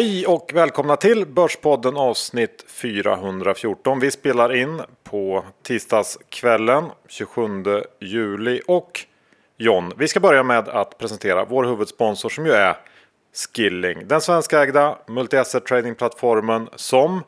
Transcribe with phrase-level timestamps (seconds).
[0.00, 4.00] Hej och välkomna till Börspodden avsnitt 414.
[4.00, 7.42] Vi spelar in på tisdagskvällen 27
[8.00, 9.00] juli och
[9.56, 12.76] John, vi ska börja med att presentera vår huvudsponsor som ju är
[13.54, 14.08] Skilling.
[14.08, 17.22] Den svenskägda multi-asset tradingplattformen som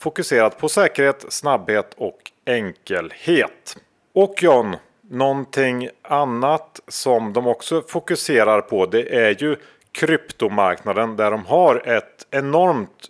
[0.00, 3.76] fokuserat på säkerhet, snabbhet och enkelhet.
[4.14, 4.76] Och John,
[5.10, 9.56] någonting annat som de också fokuserar på det är ju
[9.94, 13.08] kryptomarknaden där de har ett enormt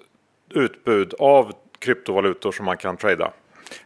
[0.54, 3.32] utbud av kryptovalutor som man kan trada.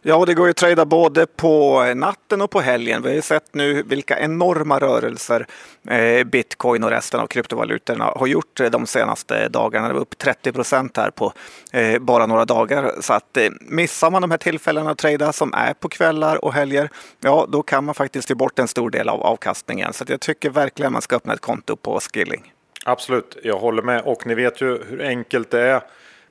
[0.02, 3.02] Ja, det går ju att trada både på natten och på helgen.
[3.02, 5.46] Vi har ju sett nu vilka enorma rörelser
[5.88, 9.88] eh, bitcoin och resten av kryptovalutorna har gjort de senaste dagarna.
[9.88, 11.32] Det var upp 30 procent här på
[11.72, 12.92] eh, bara några dagar.
[13.00, 16.52] Så att eh, missar man de här tillfällena att trada som är på kvällar och
[16.52, 16.90] helger,
[17.20, 19.92] ja, då kan man faktiskt ge bort en stor del av avkastningen.
[19.92, 22.52] Så jag tycker verkligen man ska öppna ett konto på Skilling.
[22.88, 25.82] Absolut, jag håller med och ni vet ju hur enkelt det är.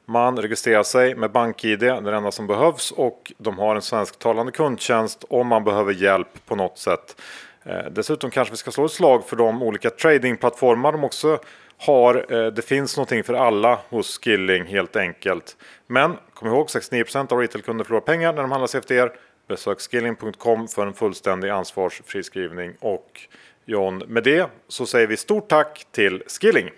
[0.06, 3.82] Man registrerar sig med BankID, det är det enda som behövs och de har en
[3.82, 7.22] svensktalande kundtjänst om man behöver hjälp på något sätt.
[7.64, 11.40] Eh, dessutom kanske vi ska slå ett slag för de olika tradingplattformar de också
[11.78, 12.26] har.
[12.34, 15.58] Eh, det finns någonting för alla hos Skilling helt enkelt.
[15.88, 19.12] Men kom ihåg 69% av retailkunder förlorar pengar när de handlar CFDR.
[19.48, 23.28] Besök skilling.com för en fullständig ansvarsfri skrivning och
[23.70, 24.04] John.
[24.08, 26.70] Med det så säger vi stort tack till Skilling.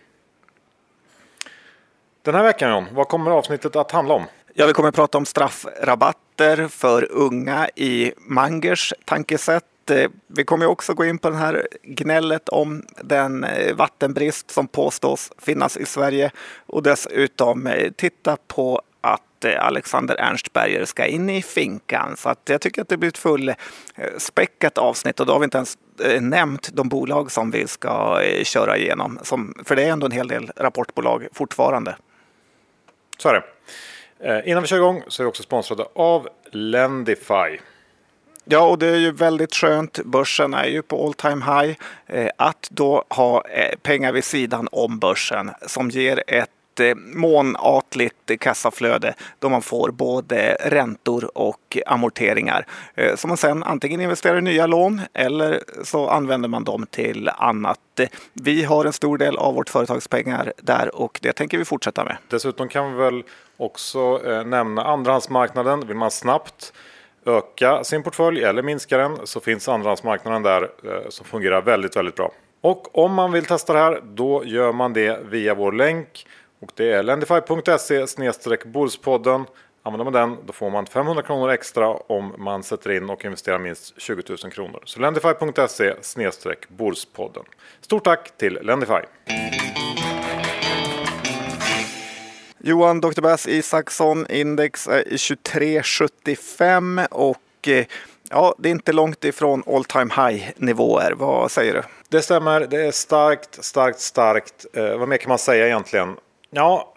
[2.22, 4.24] Den här veckan John, vad kommer avsnittet att handla om?
[4.54, 9.90] Ja, vi kommer att prata om straffrabatter för unga i Mangers tankesätt.
[9.90, 14.68] Eh, vi kommer också gå in på det här gnället om den eh, vattenbrist som
[14.68, 16.32] påstås finnas i Sverige
[16.66, 22.18] och dessutom eh, titta på att Alexander Ernstberger ska in i finkan.
[22.18, 25.58] Så att jag tycker att det blir ett fullspäckat avsnitt och då har vi inte
[25.58, 25.78] ens
[26.22, 29.20] nämnt de bolag som vi ska eh, köra igenom.
[29.24, 31.96] Som, för det är ändå en hel del rapportbolag fortfarande.
[33.18, 33.44] Så är det.
[34.46, 37.60] Innan vi kör igång så är vi också sponsrade av Lendify.
[38.46, 40.00] Ja, och det är ju väldigt skönt.
[40.04, 41.78] Börsen är ju på all time high.
[42.36, 43.44] Att då ha
[43.82, 46.50] pengar vid sidan om börsen som ger ett
[46.80, 54.02] Eh, månatligt kassaflöde då man får både räntor och amorteringar eh, som man sen antingen
[54.02, 57.80] investerar i nya lån eller så använder man dem till annat.
[58.34, 62.18] Vi har en stor del av vårt företagspengar där och det tänker vi fortsätta med.
[62.28, 63.24] Dessutom kan vi väl
[63.58, 65.88] också eh, nämna andrahandsmarknaden.
[65.88, 66.74] Vill man snabbt
[67.26, 70.70] öka sin portfölj eller minska den så finns andrahandsmarknaden där
[71.10, 72.32] som fungerar väldigt, väldigt bra.
[72.62, 76.26] Och om man vill testa det här då gör man det via vår länk
[76.60, 78.06] och det är lendify.se
[78.66, 79.46] Bordspodden.
[79.84, 83.60] Använder man den då får man 500 kronor extra om man sätter in och investerar
[83.60, 84.82] minst 20 000 kronor.
[84.86, 85.94] Så lendify.se
[86.68, 87.44] Bordspodden.
[87.82, 89.02] Stort tack till Lendify!
[92.58, 93.22] Johan Dr.
[93.22, 97.86] Bass Isaksson, index är i 2375 och eh,
[98.30, 101.14] ja, det är inte långt ifrån all time high nivåer.
[101.18, 101.84] Vad säger du?
[102.10, 104.66] Det stämmer, det är starkt, starkt, starkt.
[104.74, 106.16] Eh, vad mer kan man säga egentligen?
[106.50, 106.94] Ja,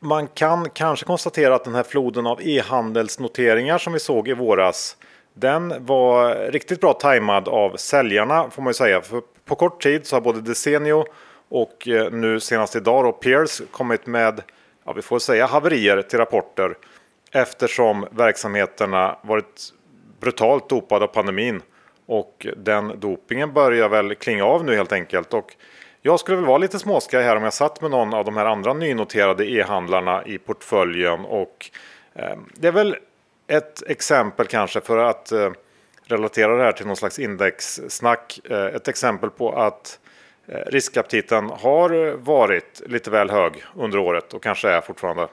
[0.00, 4.96] man kan kanske konstatera att den här floden av e-handelsnoteringar som vi såg i våras
[5.34, 9.00] den var riktigt bra tajmad av säljarna får man ju säga.
[9.00, 11.04] För på kort tid så har både Desenio
[11.48, 14.42] och eh, nu senast idag då Peers kommit med,
[14.84, 16.76] ja vi får säga haverier till rapporter
[17.32, 19.72] eftersom verksamheterna varit
[20.20, 21.62] brutalt dopade av pandemin
[22.06, 25.34] och den dopingen börjar väl klinga av nu helt enkelt.
[25.34, 25.56] Och
[26.06, 28.46] jag skulle väl vara lite småskaj här om jag satt med någon av de här
[28.46, 31.24] andra nynoterade e-handlarna i portföljen.
[31.24, 31.70] Och
[32.14, 32.96] eh, det är väl
[33.46, 35.50] ett exempel kanske för att eh,
[36.04, 38.40] relatera det här till någon slags indexsnack.
[38.50, 39.98] Eh, ett exempel på att
[40.46, 45.28] eh, riskaptiten har varit lite väl hög under året och kanske är fortfarande.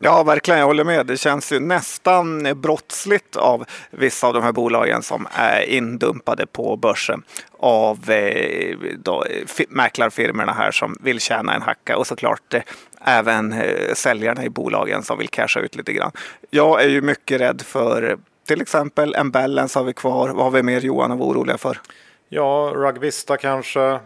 [0.00, 0.60] Ja, verkligen.
[0.60, 1.06] Jag håller med.
[1.06, 6.76] Det känns ju nästan brottsligt av vissa av de här bolagen som är indumpade på
[6.76, 7.22] börsen
[7.58, 9.24] av eh, då,
[9.68, 12.62] mäklarfirmorna här som vill tjäna en hacka och såklart eh,
[13.04, 16.12] även eh, säljarna i bolagen som vill casha ut lite grann.
[16.50, 20.28] Jag är ju mycket rädd för till exempel en balance har vi kvar.
[20.28, 21.80] Vad har vi mer Johan att vara oroliga för?
[22.28, 24.00] Ja, Rugvista kanske, eh,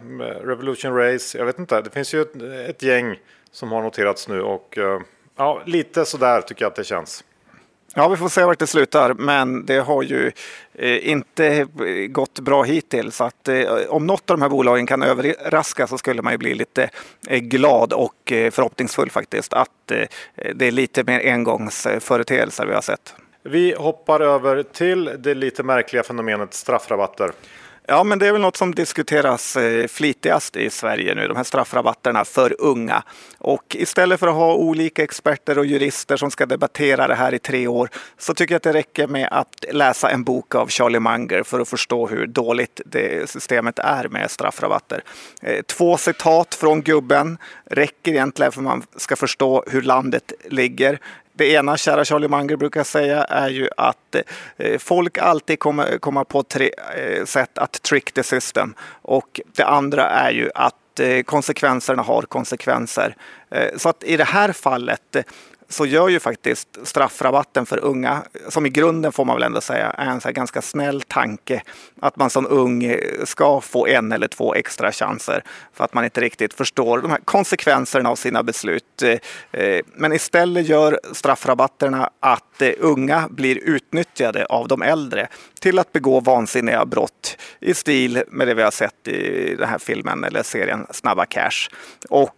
[0.45, 1.39] Revolution Race.
[1.39, 1.81] Jag vet inte.
[1.81, 3.19] Det finns ju ett, ett gäng
[3.53, 5.01] som har noterats nu och eh,
[5.39, 7.25] Ja, lite sådär tycker jag att det känns.
[7.95, 10.33] Ja, vi får se vart det slutar, men det har ju
[10.75, 11.67] eh, inte
[12.09, 13.17] gått bra hittills.
[13.17, 16.39] Så att, eh, om något av de här bolagen kan överraska så skulle man ju
[16.39, 16.91] bli lite
[17.29, 20.07] eh, glad och eh, förhoppningsfull faktiskt att eh,
[20.55, 23.15] det är lite mer engångsföreteelser vi har sett.
[23.43, 27.33] Vi hoppar över till det lite märkliga fenomenet straffrabatter.
[27.91, 31.45] Ja, men det är väl något som diskuteras eh, flitigast i Sverige nu, de här
[31.45, 33.03] straffrabatterna för unga.
[33.39, 37.39] Och istället för att ha olika experter och jurister som ska debattera det här i
[37.39, 37.89] tre år
[38.19, 41.61] så tycker jag att det räcker med att läsa en bok av Charlie Munger för
[41.61, 45.03] att förstå hur dåligt det systemet är med straffrabatter.
[45.43, 50.99] Eh, två citat från gubben räcker egentligen för att man ska förstå hur landet ligger.
[51.39, 54.17] Det ena, kära Charlie Munger brukar säga, är ju att
[54.57, 58.75] eh, folk alltid kommer komma på tre eh, sätt att trick the system.
[59.03, 63.17] Och det andra är ju att eh, konsekvenserna har konsekvenser.
[63.77, 65.17] Så att i det här fallet
[65.69, 69.91] så gör ju faktiskt straffrabatten för unga, som i grunden får man väl ändå säga
[69.91, 71.63] är en så ganska snäll tanke,
[72.01, 75.43] att man som ung ska få en eller två extra chanser
[75.73, 79.03] för att man inte riktigt förstår de här konsekvenserna av sina beslut.
[79.03, 85.29] Eh, eh, men istället gör straffrabatterna att eh, unga blir utnyttjade av de äldre
[85.61, 89.79] till att begå vansinniga brott i stil med det vi har sett i den här
[89.79, 91.69] filmen eller serien Snabba Cash.
[92.09, 92.35] Och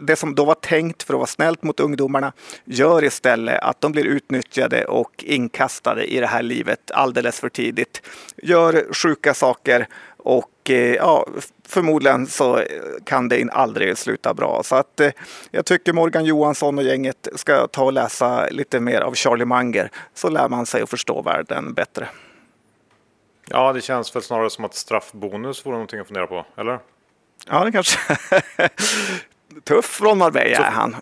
[0.00, 2.25] det som då var tänkt för att vara snällt mot ungdomarna
[2.64, 8.02] gör istället att de blir utnyttjade och inkastade i det här livet alldeles för tidigt.
[8.36, 9.86] Gör sjuka saker
[10.16, 11.26] och eh, ja,
[11.68, 12.62] förmodligen så
[13.04, 14.62] kan det aldrig sluta bra.
[14.64, 15.10] Så att eh,
[15.50, 19.90] jag tycker Morgan Johansson och gänget ska ta och läsa lite mer av Charlie Munger
[20.14, 22.08] så lär man sig att förstå världen bättre.
[23.48, 26.78] Ja, det känns väl snarare som att straffbonus vore någonting att fundera på, eller?
[27.46, 27.98] Ja, det kanske.
[29.64, 30.96] Tuff från Marbella är han.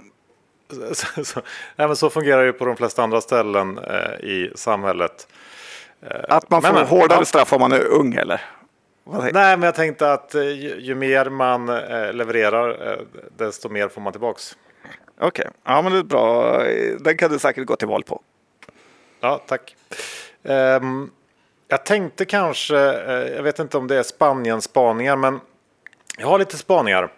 [0.94, 1.41] Så, så,
[1.76, 5.29] nej, men så fungerar det på de flesta andra ställen eh, i samhället.
[6.03, 7.25] Eh, att man får men, hårdare ja.
[7.25, 8.41] straff om man är ung eller?
[9.06, 12.99] Nej, men jag tänkte att eh, ju, ju mer man eh, levererar, eh,
[13.37, 14.56] desto mer får man tillbaks.
[15.17, 15.47] Okej, okay.
[15.65, 16.59] ja men det är bra.
[17.00, 18.23] Den kan du säkert gå till val på.
[19.20, 19.77] Ja, tack.
[20.43, 21.11] Um,
[21.69, 22.77] jag tänkte kanske,
[23.37, 25.41] jag vet inte om det är Spanien-spaningar, men
[26.19, 27.12] jag har lite spaningar.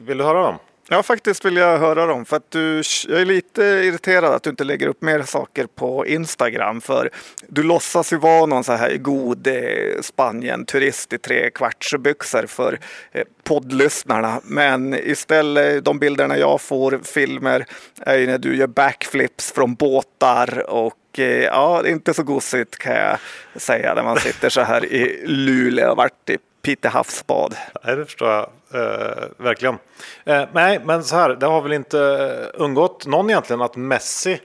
[0.00, 0.58] Vill du höra dem?
[0.92, 2.24] Ja, faktiskt vill jag höra dem.
[2.24, 6.06] För att du, jag är lite irriterad att du inte lägger upp mer saker på
[6.06, 6.80] Instagram.
[6.80, 7.10] För
[7.48, 12.78] du låtsas ju vara någon så här god eh, Spanien-turist i trekvartsbyxor för
[13.12, 14.40] eh, poddlyssnarna.
[14.44, 17.66] Men istället, de bilderna jag får, filmer,
[18.00, 22.22] är ju när du gör backflips från båtar och eh, ja, det är inte så
[22.22, 23.18] gosigt kan jag
[23.56, 27.54] säga när man sitter så här i Luleå och varit i Pite havsbad.
[27.84, 29.78] Nej, det förstår jag eh, verkligen.
[30.24, 34.40] Eh, nej, men så här, det har väl inte eh, undgått någon egentligen att Messi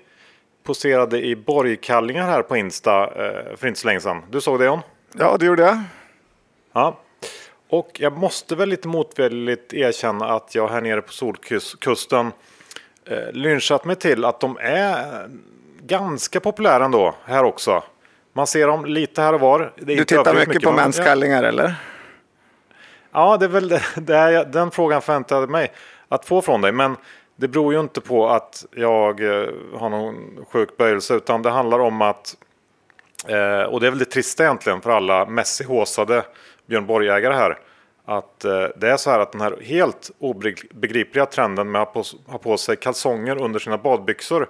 [0.63, 4.23] poserade i borgkallingar här på Insta eh, för inte så länge sedan.
[4.29, 4.79] Du såg det John?
[5.13, 5.79] Ja, det gjorde jag.
[6.73, 6.99] Ja.
[7.69, 12.31] Och jag måste väl lite motvilligt erkänna att jag här nere på Solkusten
[13.05, 15.27] eh, lynchat mig till att de är
[15.81, 17.83] ganska populära ändå här också.
[18.33, 19.73] Man ser dem lite här och var.
[19.75, 21.75] du tittar mycket, mycket på mänskallingar eller?
[23.17, 25.71] Ja, det är väl det, det är, den frågan förväntade mig
[26.07, 26.71] att få från dig.
[26.71, 26.95] Men
[27.35, 31.79] det beror ju inte på att jag eh, har någon sjuk böjelse utan det handlar
[31.79, 32.35] om att
[33.27, 36.23] eh, och det är väl det trista egentligen för alla Messi-håsade
[36.65, 37.57] Björn Borg-ägare här.
[38.05, 42.03] Att eh, det är så här att den här helt obegripliga trenden med att ha
[42.03, 44.49] på, ha på sig kalsonger under sina badbyxor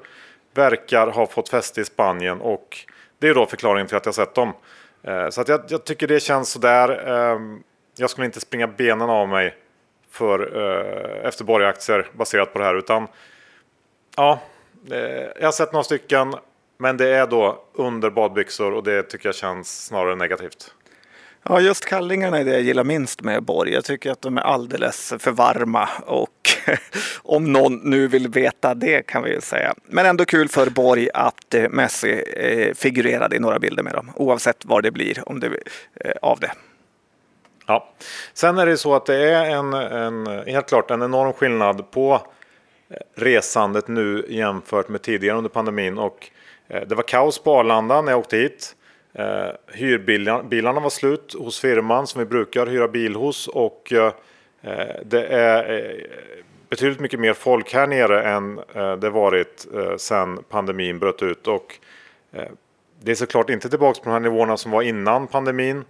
[0.54, 2.78] verkar ha fått fäste i Spanien och
[3.20, 4.54] det är då förklaringen till att jag sett dem.
[5.04, 7.08] Eh, så att jag, jag tycker det känns sådär.
[7.08, 7.40] Eh,
[7.98, 9.56] jag skulle inte springa benen av mig
[10.12, 12.76] för eh, efter borgaktier baserat på det här.
[12.76, 13.08] Utan
[14.16, 14.40] ja,
[14.92, 14.98] eh,
[15.40, 16.36] jag har sett några stycken.
[16.78, 20.74] Men det är då under badbyxor och det tycker jag känns snarare negativt.
[21.44, 23.74] Ja, just kallingarna är det jag gillar minst med Borg.
[23.74, 26.50] Jag tycker att de är alldeles för varma och
[27.24, 29.74] om någon nu vill veta det kan vi ju säga.
[29.86, 34.12] Men ändå kul för Borg att eh, Messi eh, figurerade i några bilder med dem,
[34.16, 35.48] oavsett vad det blir om det,
[35.96, 36.52] eh, av det.
[37.68, 37.90] Ja.
[38.34, 42.22] Sen är det så att det är en, en, helt klart en enorm skillnad på
[42.90, 45.98] eh, resandet nu jämfört med tidigare under pandemin.
[45.98, 46.30] Och
[46.68, 48.76] eh, det var kaos på Arlanda när jag åkte hit.
[49.14, 53.48] Eh, Hyrbilarna var slut hos firman som vi brukar hyra bil hos.
[53.48, 53.94] Och
[55.06, 56.08] det är
[56.70, 58.56] betydligt mycket mer folk här nere än
[59.00, 61.48] det varit sedan pandemin bröt ut.
[61.48, 61.80] Och
[63.02, 65.84] det är såklart inte tillbaka på de här nivåerna som var innan pandemin.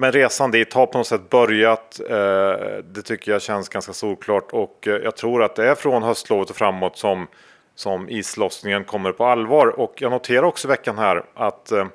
[0.00, 2.00] Men resan dit har på något sätt börjat.
[2.00, 2.52] Eh,
[2.84, 6.50] det tycker jag känns ganska solklart och eh, jag tror att det är från höstlovet
[6.50, 7.26] och framåt som,
[7.74, 9.66] som islossningen kommer på allvar.
[9.66, 11.86] Och jag noterar också i veckan här att eh,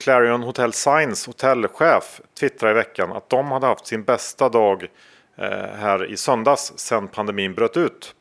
[0.00, 4.86] Clarion Hotel Science hotellchef twittrade i veckan att de hade haft sin bästa dag
[5.74, 8.14] här i söndags sedan pandemin bröt ut.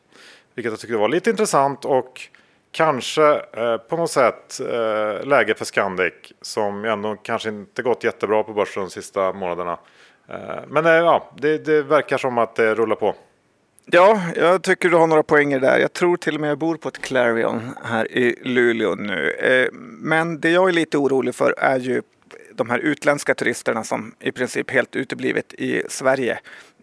[0.55, 2.29] Vilket jag tyckte var lite intressant och
[2.71, 8.43] kanske eh, på något sätt eh, läge för Scandic som ändå kanske inte gått jättebra
[8.43, 9.77] på börsen de sista månaderna.
[10.29, 13.15] Eh, men eh, ja, det, det verkar som att det rullar på.
[13.85, 15.79] Ja, jag tycker du har några poänger där.
[15.79, 19.31] Jag tror till och med jag bor på ett Clarion här i Luleå nu.
[19.31, 22.01] Eh, men det jag är lite orolig för är ju
[22.53, 26.39] de här utländska turisterna som i princip helt uteblivit i Sverige.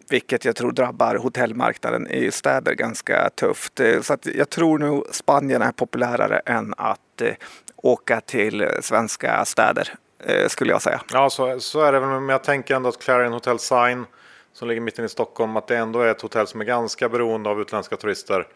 [0.09, 3.79] Vilket jag tror drabbar hotellmarknaden i städer ganska tufft.
[3.79, 7.33] Eh, så att jag tror nog Spanien är populärare än att eh,
[7.75, 11.01] åka till svenska städer eh, skulle jag säga.
[11.13, 12.09] Ja, så, så är det väl.
[12.09, 14.05] Men jag tänker ändå att Clarion Hotel Sign
[14.53, 17.09] som ligger mitt inne i Stockholm, att det ändå är ett hotell som är ganska
[17.09, 18.47] beroende av utländska turister.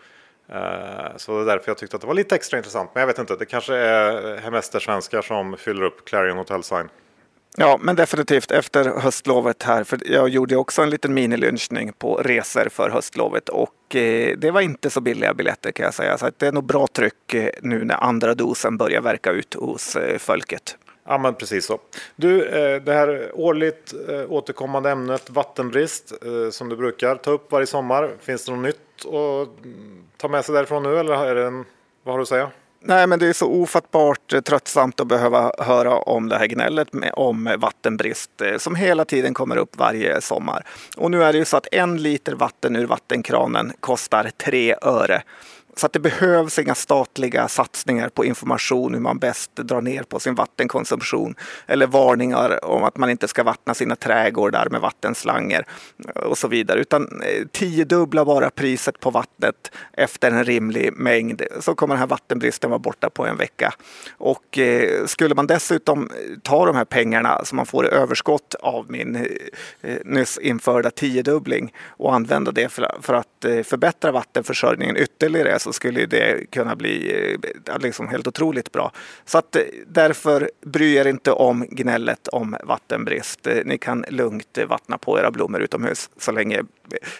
[1.15, 2.91] Så det är därför jag tyckte att det var lite extra intressant.
[2.93, 6.89] Men jag vet inte, det kanske är hemestersvenskar som fyller upp Clarion Hotel Sign.
[7.57, 9.83] Ja, men definitivt efter höstlovet här.
[9.83, 14.61] För jag gjorde också en liten minilynchning på resor för höstlovet och eh, det var
[14.61, 16.17] inte så billiga biljetter kan jag säga.
[16.17, 19.95] Så det är nog bra tryck eh, nu när andra dosen börjar verka ut hos
[19.95, 20.77] eh, folket.
[21.07, 21.79] Ja, men precis så.
[22.15, 26.13] Du, eh, det här årligt eh, återkommande ämnet vattenbrist
[26.51, 28.11] som du brukar ta upp varje sommar.
[28.21, 29.49] Finns det något nytt att
[30.17, 31.65] ta med sig därifrån nu eller är det en,
[32.03, 32.51] vad har du att säga?
[32.81, 36.93] Nej, men det är så ofattbart eh, tröttsamt att behöva höra om det här gnället
[36.93, 40.65] med, om vattenbrist eh, som hela tiden kommer upp varje sommar.
[40.97, 45.21] Och nu är det ju så att en liter vatten ur vattenkranen kostar tre öre.
[45.79, 50.19] Så att det behövs inga statliga satsningar på information hur man bäst drar ner på
[50.19, 51.35] sin vattenkonsumtion
[51.67, 55.65] eller varningar om att man inte ska vattna sina trädgårdar med vattenslanger
[56.15, 56.79] och så vidare.
[56.79, 62.07] Utan eh, tiodubbla bara priset på vattnet efter en rimlig mängd så kommer den här
[62.07, 63.73] vattenbristen vara borta på en vecka.
[64.17, 66.09] Och eh, skulle man dessutom
[66.43, 69.15] ta de här pengarna som man får i överskott av min
[69.81, 76.05] eh, nyss införda tiodubbling och använda det för att eh, förbättra vattenförsörjningen ytterligare så skulle
[76.05, 77.13] det kunna bli
[77.67, 78.91] eh, liksom helt otroligt bra.
[79.25, 83.47] Så att eh, därför bry er inte om gnället om vattenbrist.
[83.47, 86.63] Eh, ni kan lugnt vattna på era blommor utomhus så länge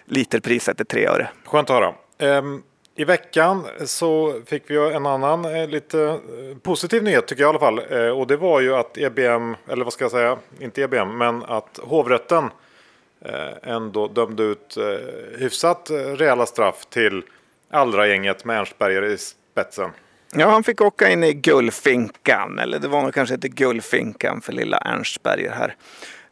[0.06, 1.29] literpriset är tre öre.
[1.46, 2.39] Skönt att höra.
[2.39, 2.63] Um...
[2.96, 6.20] I veckan så fick vi en annan lite
[6.62, 7.79] positiv nyhet tycker jag i alla fall.
[8.12, 11.79] Och det var ju att EBM, eller vad ska jag säga, inte EBM, men att
[11.84, 12.50] hovrätten
[13.63, 14.77] ändå dömde ut
[15.38, 17.24] hyfsat rejäla straff till
[17.71, 19.91] Allra-gänget med Ernstberger i spetsen.
[20.33, 24.53] Ja, han fick åka in i Gullfinkan, eller det var nog kanske inte Gullfinkan för
[24.53, 25.75] lilla Ernstberger här.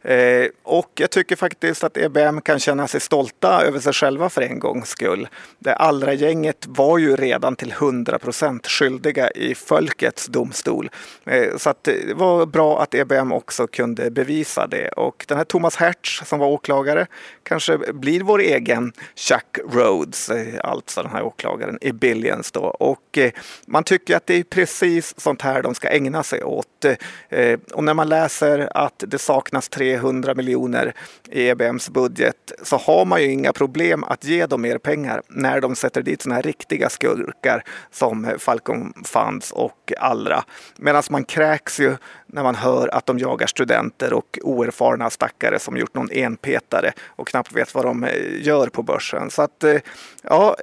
[0.02, 4.42] Eh, och jag tycker faktiskt att EBM kan känna sig stolta över sig själva för
[4.42, 5.28] en gångs skull.
[5.58, 10.90] Det allra gänget var ju redan till 100 procent skyldiga i folkets domstol.
[11.24, 14.88] Eh, så att det var bra att EBM också kunde bevisa det.
[14.88, 17.06] Och den här Thomas Hertz som var åklagare
[17.42, 22.60] kanske blir vår egen Chuck Rhodes, eh, alltså den här åklagaren i Billions då.
[22.60, 23.30] Och eh,
[23.66, 26.84] man tycker att det är precis sånt här de ska ägna sig åt.
[27.28, 30.92] Eh, och när man läser att det saknas tre 300 miljoner
[31.30, 35.60] i EBMs budget så har man ju inga problem att ge dem mer pengar när
[35.60, 40.44] de sätter dit sådana här riktiga skurkar som Falcon Funds och Allra.
[40.76, 45.76] Medan man kräks ju när man hör att de jagar studenter och oerfarna stackare som
[45.76, 49.30] gjort någon enpetare och knappt vet vad de eh, gör på börsen.
[49.30, 49.76] Så att eh,
[50.22, 50.56] ja,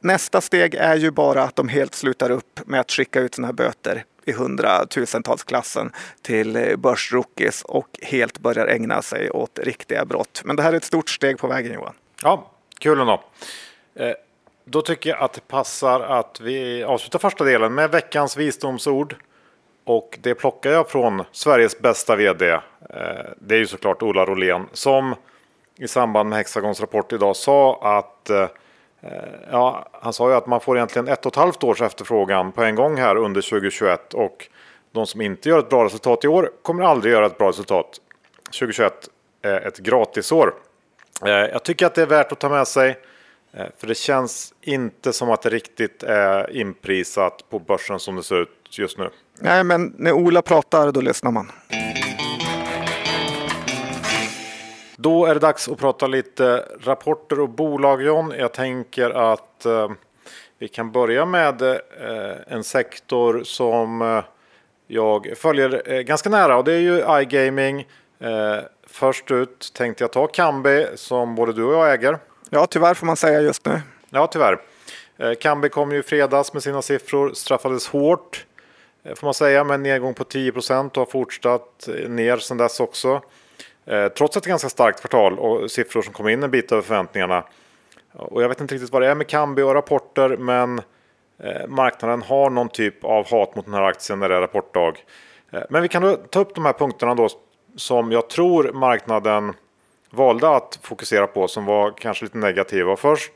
[0.00, 3.46] nästa steg är ju bara att de helt slutar upp med att skicka ut sådana
[3.46, 10.42] här böter i hundratusentalsklassen till eh, börsrookies och helt börjar ägna sig åt riktiga brott.
[10.44, 11.94] Men det här är ett stort steg på vägen Johan.
[12.22, 13.22] Ja, kul ändå.
[13.94, 14.12] Eh,
[14.64, 19.16] då tycker jag att det passar att vi avslutar första delen med veckans visdomsord.
[19.84, 22.50] Och det plockar jag från Sveriges bästa vd.
[22.50, 22.60] Eh,
[23.38, 25.14] det är ju såklart Ola Rolén som
[25.76, 28.48] i samband med Hexagons rapport idag sa att Eh,
[29.00, 29.10] Eh,
[29.50, 32.62] ja, han sa ju att man får egentligen ett och ett halvt års efterfrågan på
[32.62, 34.48] en gång här under 2021 och
[34.92, 38.00] de som inte gör ett bra resultat i år kommer aldrig göra ett bra resultat.
[38.44, 39.08] 2021
[39.42, 40.54] är ett gratisår.
[41.24, 42.98] Eh, jag tycker att det är värt att ta med sig
[43.52, 48.22] eh, för det känns inte som att det riktigt är inprisat på börsen som det
[48.22, 49.10] ser ut just nu.
[49.40, 51.52] Nej, men när Ola pratar då lyssnar man.
[55.02, 58.34] Då är det dags att prata lite rapporter och bolag John.
[58.38, 59.90] Jag tänker att eh,
[60.58, 61.76] vi kan börja med eh,
[62.46, 64.24] en sektor som eh,
[64.86, 67.88] jag följer ganska nära och det är ju iGaming.
[68.86, 72.18] Först ut tänkte jag ta Kambi som både du och jag äger.
[72.50, 73.80] Ja, tyvärr får man säga just nu.
[74.10, 74.60] Ja, tyvärr.
[75.34, 78.46] Kambi kom ju i fredags med sina siffror, straffades hårt
[79.04, 80.62] får man säga med en nedgång på 10 och
[80.96, 83.20] har fortsatt ner sedan dess också.
[83.86, 87.44] Eh, trots ett ganska starkt kvartal och siffror som kom in en bit över förväntningarna.
[88.12, 90.80] Och jag vet inte riktigt vad det är med Kambi och rapporter men
[91.38, 95.04] eh, marknaden har någon typ av hat mot den här aktien när det är rapportdag.
[95.50, 97.28] Eh, men vi kan då ta upp de här punkterna då
[97.76, 99.54] som jag tror marknaden
[100.10, 102.96] valde att fokusera på som var kanske lite negativa.
[102.96, 103.32] Först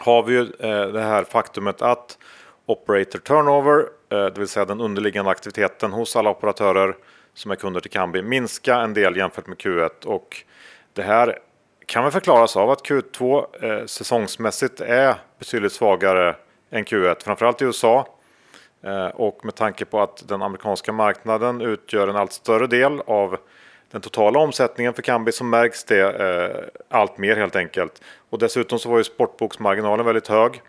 [0.00, 0.44] har vi ju
[0.92, 2.18] det här faktumet att
[2.66, 6.94] operator turnover, det vill säga den underliggande aktiviteten hos alla operatörer
[7.34, 10.44] som är kunder till Kambi, minska en del jämfört med Q1 och
[10.92, 11.38] det här
[11.86, 16.36] kan väl förklaras av att Q2 eh, säsongsmässigt är betydligt svagare
[16.70, 18.08] än Q1, framförallt i USA.
[18.82, 23.36] Eh, och med tanke på att den amerikanska marknaden utgör en allt större del av
[23.90, 28.02] den totala omsättningen för Kambi så märks det eh, allt mer helt enkelt.
[28.30, 30.62] Och dessutom så var ju sportboksmarginalen väldigt hög.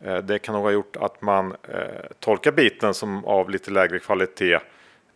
[0.00, 1.78] Eh, det kan nog ha gjort att man eh,
[2.20, 4.58] tolkar biten som av lite lägre kvalitet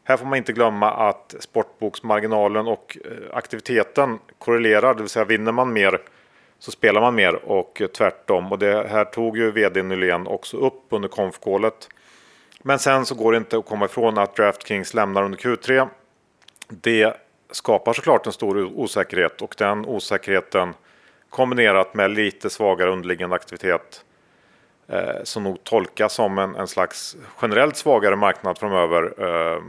[0.04, 5.52] här får man inte glömma att sportboksmarginalen och eh, aktiviteten korrelerar, det vill säga vinner
[5.52, 6.00] man mer
[6.62, 8.52] så spelar man mer och eh, tvärtom.
[8.52, 11.88] Och det här tog ju vd Nylén också upp under konfkålet.
[12.62, 15.88] Men sen så går det inte att komma ifrån att DraftKings lämnar under Q3.
[16.68, 17.16] Det
[17.50, 20.74] skapar såklart en stor osäkerhet och den osäkerheten
[21.30, 24.04] kombinerat med lite svagare underliggande aktivitet
[24.88, 29.14] eh, som nog tolkas som en, en slags generellt svagare marknad framöver.
[29.18, 29.62] Eh,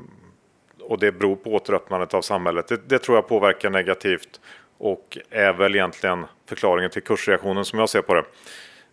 [0.83, 2.67] och det beror på återöppnandet av samhället.
[2.67, 4.41] Det, det, tror jag påverkar negativt
[4.77, 8.23] och är väl egentligen förklaringen till kursreaktionen som jag ser på det.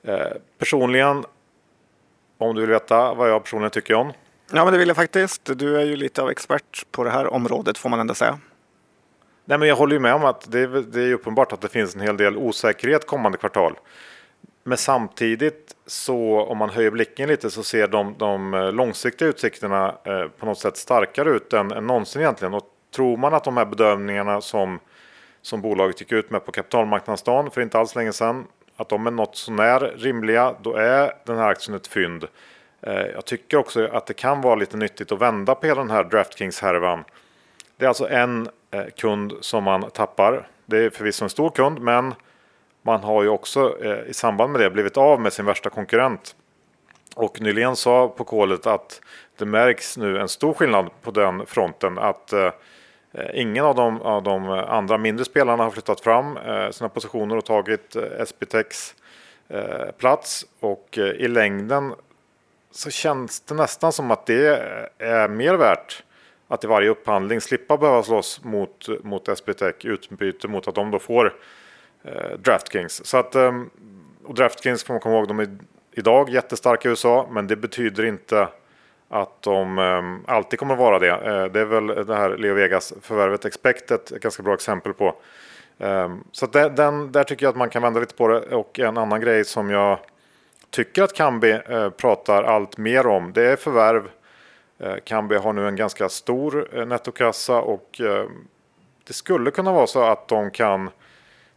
[0.02, 1.24] Eh, personligen,
[2.38, 4.12] om du vill veta vad jag personligen tycker om?
[4.52, 5.58] Ja, men det vill jag faktiskt.
[5.58, 8.38] Du är ju lite av expert på det här området får man ändå säga.
[9.44, 11.94] Nej, men jag håller ju med om att det det är uppenbart att det finns
[11.94, 13.74] en hel del osäkerhet kommande kvartal.
[14.62, 19.94] Men samtidigt så om man höjer blicken lite så ser de, de eh, långsiktiga utsikterna
[20.04, 22.54] eh, på något sätt starkare ut än, än någonsin egentligen.
[22.54, 22.64] Och
[22.94, 24.78] tror man att de här bedömningarna som,
[25.42, 29.10] som bolaget gick ut med på kapitalmarknadsdagen för inte alls länge sedan att de är
[29.10, 32.26] något sånär rimliga, då är den här aktien ett fynd.
[32.82, 35.90] Eh, jag tycker också att det kan vara lite nyttigt att vända på hela den
[35.90, 37.04] här DraftKings-härvan.
[37.76, 40.48] Det är alltså en eh, kund som man tappar.
[40.66, 42.14] Det är förvisso en stor kund, men
[42.82, 46.36] man har ju också eh, i samband med det blivit av med sin värsta konkurrent.
[47.14, 49.00] Och Nylén sa på kolet att
[49.38, 51.98] det märks nu en stor skillnad på den fronten.
[51.98, 52.50] Att eh,
[53.34, 57.44] ingen av de, av de andra mindre spelarna har flyttat fram eh, sina positioner och
[57.44, 58.94] tagit eh, SBTechs
[59.48, 60.46] eh, plats.
[60.60, 61.94] Och eh, i längden
[62.70, 64.62] så känns det nästan som att det
[64.98, 66.02] är mer värt
[66.48, 70.98] att i varje upphandling slippa behöva slåss mot, mot SBTech utbyte mot att de då
[70.98, 71.34] får
[72.02, 73.06] Eh, Draftkings.
[73.06, 73.70] Så att, ehm,
[74.24, 75.58] och Draftkings får man komma ihåg, de är
[75.92, 78.48] idag jättestarka i USA, men det betyder inte
[79.08, 81.08] att de ehm, alltid kommer att vara det.
[81.08, 85.14] Eh, det är väl det här Leo Vegas förvärvet Expectet ett ganska bra exempel på.
[85.78, 88.40] Ehm, så att den, där tycker jag att man kan vända lite på det.
[88.40, 89.98] Och en annan grej som jag
[90.70, 94.10] tycker att Kambi eh, pratar allt mer om, det är förvärv.
[95.04, 98.00] Kambi har nu en ganska stor nettokassa och
[99.06, 100.90] det skulle kunna vara så att de kan Eh,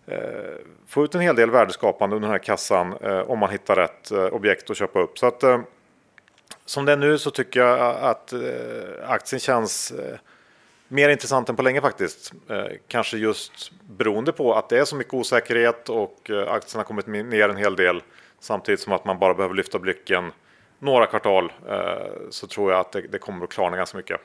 [0.08, 0.56] Eh,
[0.88, 4.12] få ut en hel del värdeskapande under den här kassan eh, om man hittar rätt
[4.12, 5.18] eh, objekt att köpa upp.
[5.18, 5.60] Så att, eh,
[6.66, 8.40] som det är nu så tycker jag att eh,
[9.08, 9.94] aktien känns
[10.88, 12.34] mer intressant än på länge faktiskt.
[12.88, 17.50] Kanske just beroende på att det är så mycket osäkerhet och aktien har kommit ner
[17.50, 18.04] en hel del.
[18.40, 20.32] Samtidigt som att man bara behöver lyfta blicken
[20.80, 21.52] några kvartal
[22.30, 24.20] så tror jag att det kommer att klarna ganska mycket.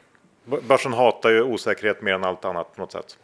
[0.69, 3.19] Börsen hatar ju osäkerhet mer än allt annat på något sätt.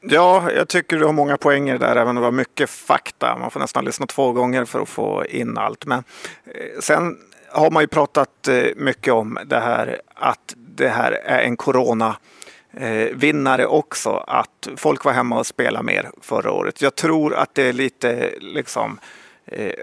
[0.00, 3.36] Ja, jag tycker du har många poänger där, även om det var mycket fakta.
[3.40, 5.86] Man får nästan lyssna två gånger för att få in allt.
[5.86, 6.04] Men
[6.46, 11.42] eh, sen har man ju pratat eh, mycket om det här att det här är
[11.42, 12.16] en corona
[12.72, 16.82] eh, vinnare också, att folk var hemma och spelade mer förra året.
[16.82, 19.00] Jag tror att det är lite liksom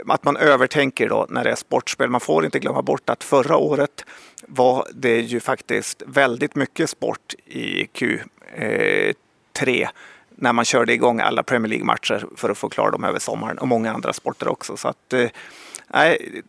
[0.08, 2.10] att man övertänker då när det är sportspel.
[2.10, 4.06] Man får inte glömma bort att förra året
[4.47, 8.19] var det ju faktiskt väldigt mycket sport i Q
[9.56, 9.89] tre
[10.36, 13.68] när man körde igång alla Premier League-matcher för att få klara dem över sommaren och
[13.68, 14.78] många andra sporter också.
[14.78, 15.30] Så att, eh,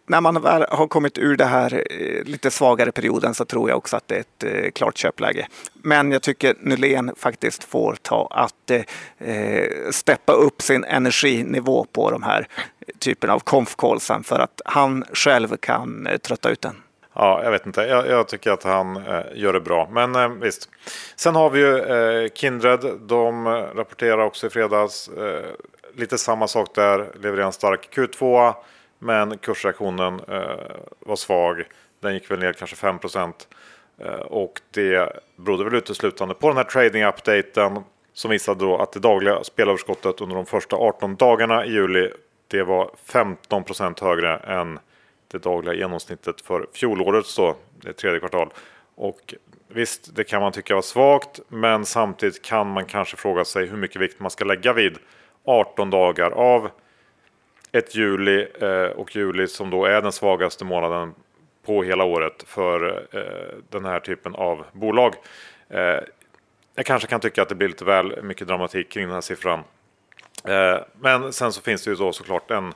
[0.07, 3.79] när man väl har kommit ur den här eh, lite svagare perioden så tror jag
[3.79, 5.49] också att det är ett eh, klart köpläge.
[5.73, 8.83] Men jag tycker Nylén faktiskt får ta att eh,
[9.31, 12.49] eh steppa upp sin energinivå på de här
[12.99, 13.77] typen av konf
[14.25, 16.77] för att han själv kan eh, trötta ut den.
[17.19, 17.81] Ja, jag vet inte.
[17.81, 19.89] Jag, jag tycker att han eh, gör det bra.
[19.93, 20.69] Men eh, visst.
[21.17, 22.81] Sen har vi ju eh, Kindred.
[23.01, 25.09] De eh, rapporterar också i fredags.
[25.09, 25.45] Eh,
[25.95, 27.07] lite samma sak där.
[27.21, 28.55] Levererar en stark Q2.
[28.99, 31.65] Men kursreaktionen eh, var svag.
[32.03, 32.99] Den gick väl ner kanske 5
[33.99, 37.85] eh, Och det berodde väl uteslutande på den här trading-updaten.
[38.13, 42.11] Som visade då att det dagliga spelöverskottet under de första 18 dagarna i juli.
[42.49, 44.79] Det var 15% högre än
[45.39, 48.49] det dagliga genomsnittet för fjolårets då, det tredje kvartal.
[48.95, 49.35] Och
[49.69, 53.77] visst, det kan man tycka var svagt, men samtidigt kan man kanske fråga sig hur
[53.77, 54.99] mycket vikt man ska lägga vid
[55.45, 56.71] 18 dagar av
[57.73, 61.15] ett juli eh, och juli som då är den svagaste månaden
[61.67, 65.15] på hela året för eh, den här typen av bolag.
[65.69, 66.01] Eh,
[66.75, 69.61] jag kanske kan tycka att det blir lite väl mycket dramatik kring den här siffran.
[70.45, 72.75] Eh, men sen så finns det ju då såklart en,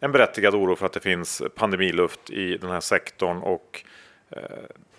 [0.00, 3.84] en berättigad oro för att det finns pandemiluft i den här sektorn och
[4.30, 4.40] eh,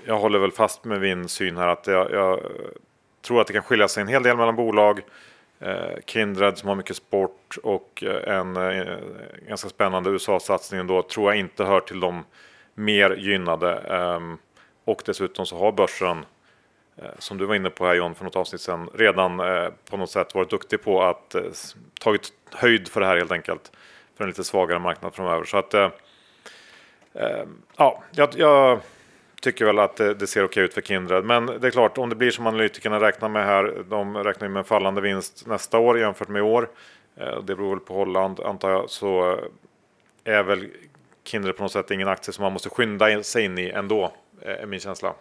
[0.05, 2.39] jag håller väl fast med min syn här att jag, jag
[3.21, 5.01] tror att det kan skilja sig en hel del mellan bolag.
[5.59, 8.97] Eh, Kindred som har mycket sport och eh, en eh,
[9.47, 12.23] ganska spännande USA-satsning då tror jag inte hör till de
[12.73, 13.73] mer gynnade.
[13.73, 14.37] Ehm,
[14.85, 16.25] och dessutom så har börsen,
[16.97, 19.37] eh, som du var inne på här John för något avsnitt sedan, redan
[19.89, 21.35] på något sätt varit duktig på att
[21.99, 23.71] tagit höjd för det här helt enkelt.
[24.21, 25.43] För en lite svagare marknad framöver.
[25.43, 25.89] Så att eh,
[27.13, 27.45] eh,
[27.77, 28.79] ja, jag, jag
[29.41, 31.25] tycker väl att det, det ser okej ut för Kindred.
[31.25, 33.83] Men det är klart, om det blir som analytikerna räknar med här.
[33.89, 36.69] De räknar med en fallande vinst nästa år jämfört med i år.
[37.15, 38.89] Eh, det beror väl på Holland antar jag.
[38.89, 39.31] Så
[40.23, 40.67] eh, är väl
[41.23, 44.65] Kindred på något sätt ingen aktie som man måste skynda sig in i ändå, är
[44.65, 45.13] min känsla.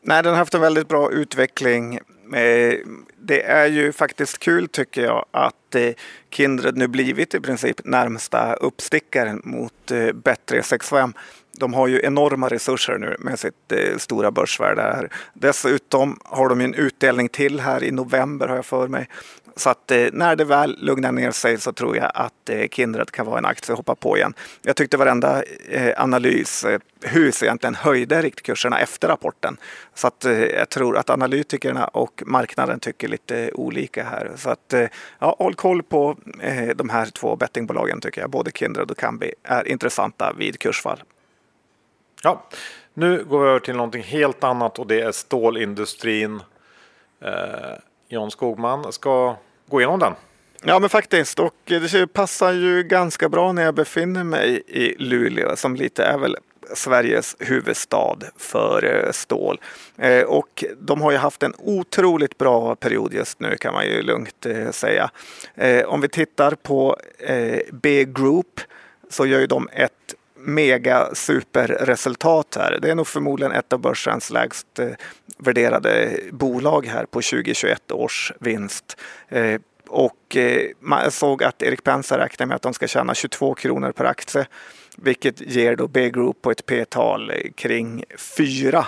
[0.00, 2.00] Nej, den har haft en väldigt bra utveckling.
[2.34, 2.78] Eh,
[3.18, 5.92] det är ju faktiskt kul tycker jag att eh,
[6.30, 11.14] Kindred nu blivit i princip närmsta uppstickaren mot eh, bättre 65
[11.58, 15.08] de har ju enorma resurser nu med sitt stora börsvärde här.
[15.34, 19.08] Dessutom har de en utdelning till här i november har jag för mig.
[19.58, 23.10] Så att eh, när det väl lugnar ner sig så tror jag att eh, Kindred
[23.10, 24.34] kan vara en aktie att hoppa på igen.
[24.62, 26.64] Jag tyckte varenda eh, analyshus
[27.42, 29.56] eh, egentligen höjde riktkurserna efter rapporten.
[29.94, 34.32] Så att eh, jag tror att analytikerna och marknaden tycker lite olika här.
[34.36, 34.86] Så att eh,
[35.18, 38.30] ja, håll koll på eh, de här två bettingbolagen tycker jag.
[38.30, 41.02] Både Kindred och Kambi är intressanta vid kursfall.
[42.22, 42.42] Ja,
[42.94, 46.42] nu går vi över till någonting helt annat och det är stålindustrin.
[47.20, 49.36] Eh, John Skogman ska
[49.68, 50.12] gå igenom den.
[50.62, 55.56] Ja men faktiskt och det passar ju ganska bra när jag befinner mig i Luleå
[55.56, 56.36] som lite är väl
[56.74, 59.60] Sveriges huvudstad för eh, stål.
[59.98, 64.02] Eh, och de har ju haft en otroligt bra period just nu kan man ju
[64.02, 65.10] lugnt eh, säga.
[65.86, 66.96] Om vi tittar på
[67.72, 68.60] B Group
[69.10, 69.92] så gör ju de ett
[70.48, 72.78] mega superresultat här.
[72.82, 74.88] Det är nog förmodligen ett av börsens lägst eh,
[75.38, 78.96] värderade bolag här på 2021 års vinst.
[79.28, 83.54] Eh, och eh, man såg att Erik Penser räknar med att de ska tjäna 22
[83.54, 84.46] kronor per aktie,
[84.96, 88.04] vilket ger då B-Group på ett P-tal kring
[88.38, 88.86] 4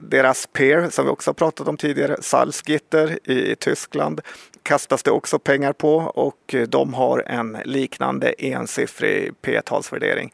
[0.00, 4.20] deras peer som vi också pratat om tidigare, Salzgitter i Tyskland,
[4.66, 10.32] kastas det också pengar på och eh, de har en liknande ensiffrig P-talsvärdering.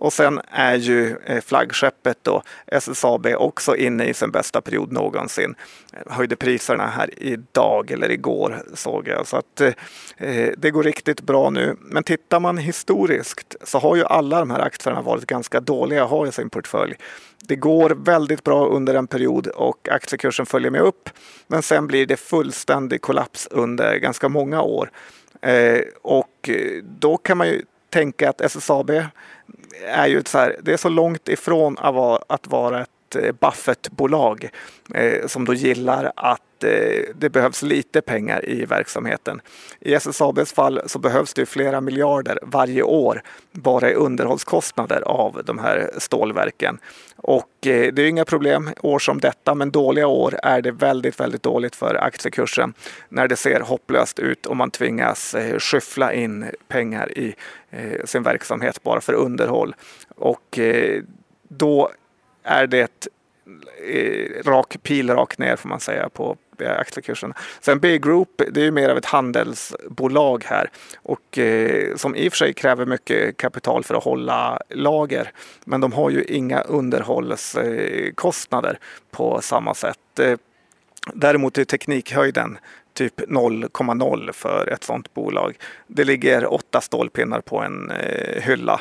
[0.00, 5.54] Och sen är ju eh, flaggskeppet då SSAB också inne i sin bästa period någonsin.
[5.92, 9.26] Eh, höjde priserna här idag eller igår såg jag.
[9.26, 9.72] Så att eh,
[10.16, 11.76] eh, det går riktigt bra nu.
[11.80, 16.10] Men tittar man historiskt så har ju alla de här aktierna varit ganska dåliga att
[16.10, 16.94] ha i sin portfölj.
[17.42, 21.10] Det går väldigt bra under en period och aktiekursen följer med upp.
[21.46, 24.90] Men sen blir det fullständig kollaps under ganska många år.
[25.42, 26.50] Eh, och
[26.82, 28.90] då kan man ju tänka att SSAB
[29.86, 31.76] är ju så här, det är så långt ifrån
[32.28, 34.48] att vara ett eh, Buffett-bolag
[34.94, 39.40] eh, som då gillar att eh, det behövs lite pengar i verksamheten.
[39.80, 45.58] I SSABs fall så behövs det flera miljarder varje år bara i underhållskostnader av de
[45.58, 46.78] här stålverken.
[47.16, 51.20] Och eh, det är inga problem år som detta, men dåliga år är det väldigt,
[51.20, 52.74] väldigt dåligt för aktiekursen
[53.08, 57.34] när det ser hopplöst ut och man tvingas eh, skyffla in pengar i
[58.04, 59.74] sin verksamhet bara för underhåll.
[60.16, 60.58] Och
[61.48, 61.90] då
[62.42, 63.08] är det
[63.88, 67.34] eh, rak pil rakt ner får man säga på eh, aktiekursen.
[67.60, 70.70] Sen B-Group, det är mer av ett handelsbolag här
[71.02, 75.32] och eh, som i och för sig kräver mycket kapital för att hålla lager.
[75.64, 78.78] Men de har ju inga underhållskostnader
[79.10, 80.18] på samma sätt.
[80.18, 80.36] Eh,
[81.14, 82.58] däremot är teknikhöjden
[82.94, 85.56] typ 0,0 för ett sådant bolag.
[85.86, 88.80] Det ligger åtta stålpinnar på en eh, hylla.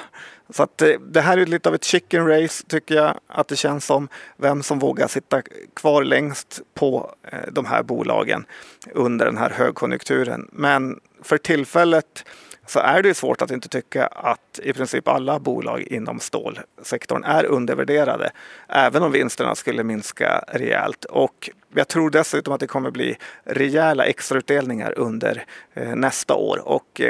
[0.50, 3.56] Så att eh, det här är lite av ett chicken race tycker jag att det
[3.56, 4.08] känns som.
[4.38, 5.42] Vem som vågar sitta
[5.76, 8.46] kvar längst på eh, de här bolagen
[8.94, 10.50] under den här högkonjunkturen.
[10.52, 12.26] Men för tillfället
[12.66, 17.46] så är det svårt att inte tycka att i princip alla bolag inom stålsektorn är
[17.46, 18.32] undervärderade.
[18.68, 21.06] Även om vinsterna skulle minska rejält.
[21.06, 26.68] Och jag tror dessutom att det kommer bli rejäla extrautdelningar under eh, nästa år.
[26.68, 27.02] Och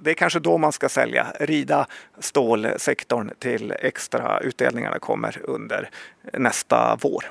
[0.00, 1.86] det är kanske då man ska sälja, rida
[2.18, 5.90] stålsektorn till extra utdelningarna kommer under
[6.32, 7.24] nästa vår.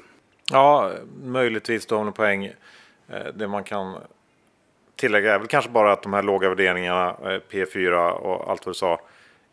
[0.51, 0.91] Ja,
[1.23, 2.45] möjligtvis då en poäng.
[3.09, 3.97] Eh, det man kan
[4.95, 8.75] tillägga är väl kanske bara att de här låga värderingarna, eh, P4 och allt vad
[8.75, 9.01] du sa,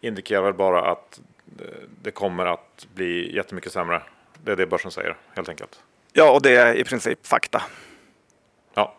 [0.00, 1.20] indikerar väl bara att
[1.61, 1.66] eh,
[2.03, 4.03] det kommer att bli jättemycket sämre.
[4.44, 5.81] Det är det börsen säger helt enkelt.
[6.12, 7.62] Ja, och det är i princip fakta.
[8.74, 8.94] Ja.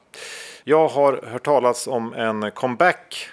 [0.63, 3.29] Jag har hört talas om en comeback.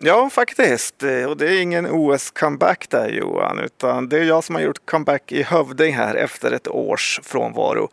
[0.00, 1.02] Ja, faktiskt.
[1.02, 4.86] Eh, och det är ingen OS-comeback där Johan, utan det är jag som har gjort
[4.86, 7.88] comeback i Hövding här efter ett års frånvaro.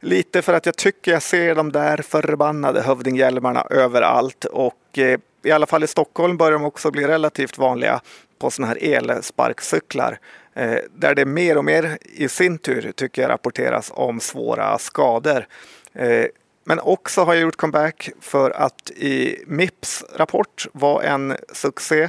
[0.00, 5.50] Lite för att jag tycker jag ser de där förbannade hövdinghjälmarna överallt och eh, i
[5.50, 8.00] alla fall i Stockholm börjar de också bli relativt vanliga
[8.38, 10.18] på sådana här elsparkcyklar.
[10.54, 15.46] Eh, där det mer och mer i sin tur tycker jag rapporteras om svåra skador.
[15.94, 16.26] Eh,
[16.68, 22.08] men också har jag gjort comeback för att i Mips rapport var en succé.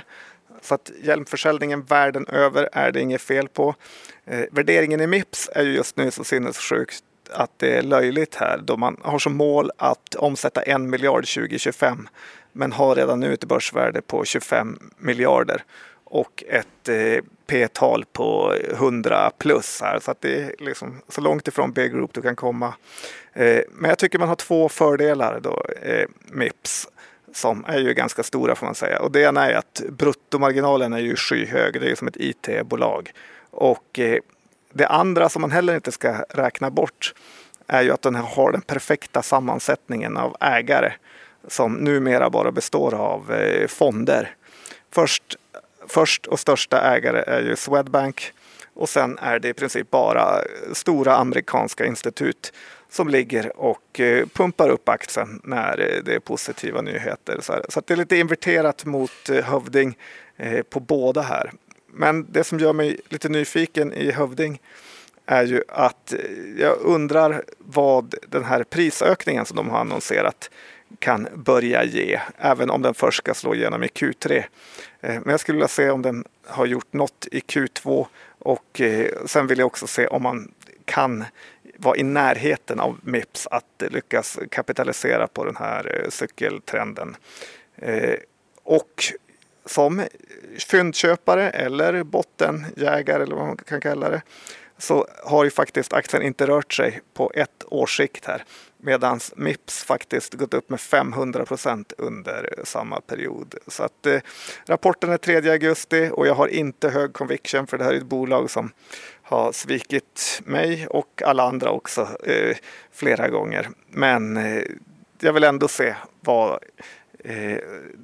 [0.62, 3.76] Så att hjälmförsäljningen världen över är det inget fel på.
[4.26, 8.62] Eh, värderingen i Mips är ju just nu så sinnessjukt att det är löjligt här
[8.64, 12.10] då man har som mål att omsätta en miljard 2025
[12.52, 15.64] men har redan nu ett börsvärde på 25 miljarder
[16.10, 21.48] och ett eh, P-tal på 100 plus här så att det är liksom så långt
[21.48, 22.74] ifrån B-group du kan komma.
[23.34, 26.88] Eh, men jag tycker man har två fördelar då, eh, Mips
[27.34, 29.00] som är ju ganska stora får man säga.
[29.00, 31.74] Och det ena är att bruttomarginalen är ju skyhög.
[31.74, 33.12] Det är ju som ett IT-bolag.
[33.52, 34.20] Och eh,
[34.74, 37.14] det andra som man heller inte ska räkna bort
[37.68, 40.94] är ju att den har den perfekta sammansättningen av ägare
[41.48, 44.36] som numera bara består av eh, fonder.
[44.92, 45.36] Först,
[45.88, 48.34] först och största ägare är ju Swedbank
[48.74, 50.42] och sen är det i princip bara
[50.74, 52.54] stora amerikanska institut
[52.90, 57.40] som ligger och eh, pumpar upp aktien när eh, det är positiva nyheter.
[57.70, 59.98] Så det är lite inverterat mot eh, Hövding
[60.70, 61.52] på båda här.
[61.88, 64.62] Men det som gör mig lite nyfiken i Hövding
[65.26, 66.14] är ju att
[66.58, 70.50] jag undrar vad den här prisökningen som de har annonserat
[71.00, 74.38] kan börja ge, även om den först ska slå igenom i Q3.
[74.38, 74.44] Eh,
[75.02, 78.06] men jag skulle vilja se om den har gjort något i Q2
[78.40, 80.52] och eh, sen vill jag också se om man
[80.86, 81.26] kan
[81.78, 87.16] vara i närheten av Mips att lyckas kapitalisera på den här eh, cykeltrenden.
[88.64, 89.04] Och
[89.66, 90.04] som
[90.70, 94.22] fyndköpare eller bottenjägare eller vad man kan kalla det
[94.78, 98.44] så har ju faktiskt aktien inte rört sig på ett års sikt här.
[98.78, 103.56] Medan Mips faktiskt gått upp med 500 procent under samma period.
[103.68, 104.20] Så att eh,
[104.66, 108.04] rapporten är 3 augusti och jag har inte hög conviction för det här är ett
[108.04, 108.72] bolag som
[109.22, 112.58] har svikit mig och alla andra också eh,
[112.92, 113.70] flera gånger.
[113.90, 114.64] Men eh,
[115.20, 116.60] jag vill ändå se vad
[117.20, 117.58] eh,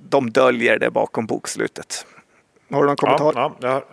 [0.10, 2.06] de döljer det bakom bokslutet.
[2.72, 3.34] Har du någon kommentar?
[3.36, 3.84] Ja, ja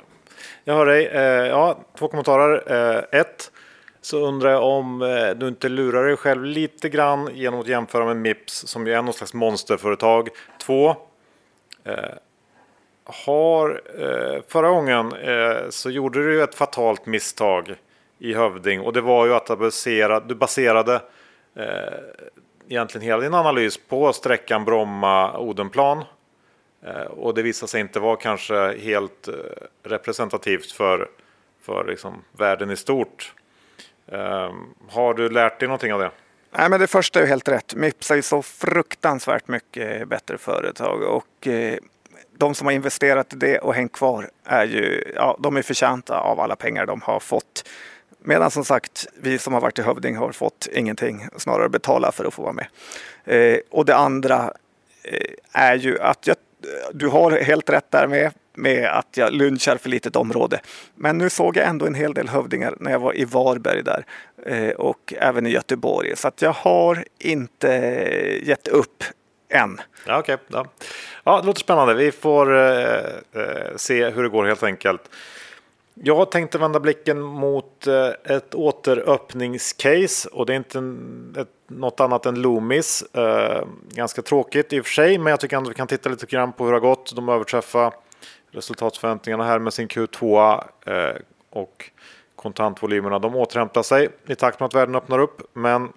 [0.64, 1.06] jag, hör dig.
[1.06, 2.62] Eh, ja, två kommentarer.
[2.66, 3.52] Eh, ett,
[4.00, 8.04] så undrar jag om eh, du inte lurar dig själv lite grann genom att jämföra
[8.04, 10.28] med Mips som ju är något slags monsterföretag.
[10.58, 10.96] Två,
[11.84, 11.94] eh,
[13.04, 17.74] har, eh, förra gången eh, så gjorde du ett fatalt misstag
[18.18, 20.94] i Hövding och det var ju att du baserade, du baserade
[21.56, 21.64] eh,
[22.68, 26.04] egentligen hela din analys på sträckan Bromma-Odenplan.
[26.86, 29.34] Eh, och det visade sig inte vara kanske helt eh,
[29.82, 31.08] representativt för,
[31.62, 33.34] för liksom världen i stort.
[34.12, 36.10] Ehm, har du lärt dig någonting av det?
[36.50, 37.74] Nej, men det första är ju helt rätt.
[37.74, 41.78] Mips är ju så fruktansvärt mycket bättre företag och eh,
[42.38, 46.20] de som har investerat i det och hängt kvar är ju, ja, de är förtjänta
[46.20, 47.68] av alla pengar de har fått.
[48.18, 52.24] Medan som sagt, vi som har varit i Hövding har fått ingenting, snarare betala för
[52.24, 52.66] att få vara med.
[53.24, 54.52] Eh, och det andra
[55.02, 56.36] eh, är ju att jag
[56.92, 60.60] du har helt rätt där med, med att jag lunchar för litet område.
[60.94, 64.04] Men nu såg jag ändå en hel del hövdingar när jag var i Varberg där
[64.46, 66.16] eh, och även i Göteborg.
[66.16, 69.04] Så att jag har inte eh, gett upp
[69.50, 69.80] än.
[70.06, 70.66] Ja, okay, ja.
[71.24, 71.94] ja, det låter spännande.
[71.94, 72.94] Vi får eh,
[73.34, 75.02] eh se hur det går helt enkelt.
[75.94, 80.78] Jag tänkte vända blicken mot eh, ett återöppningscase och det är inte
[81.40, 83.02] ett, något annat än Loomis.
[83.02, 86.26] Eh, ganska tråkigt i och för sig, men jag tycker ändå vi kan titta lite
[86.26, 87.16] grann på hur det har gått.
[87.16, 87.94] De överträffar
[88.50, 91.16] resultatförväntningarna här med sin Q2 eh,
[91.50, 91.90] och
[92.36, 93.18] kontantvolymerna.
[93.18, 95.92] De återhämtar sig i takt med att världen öppnar upp, men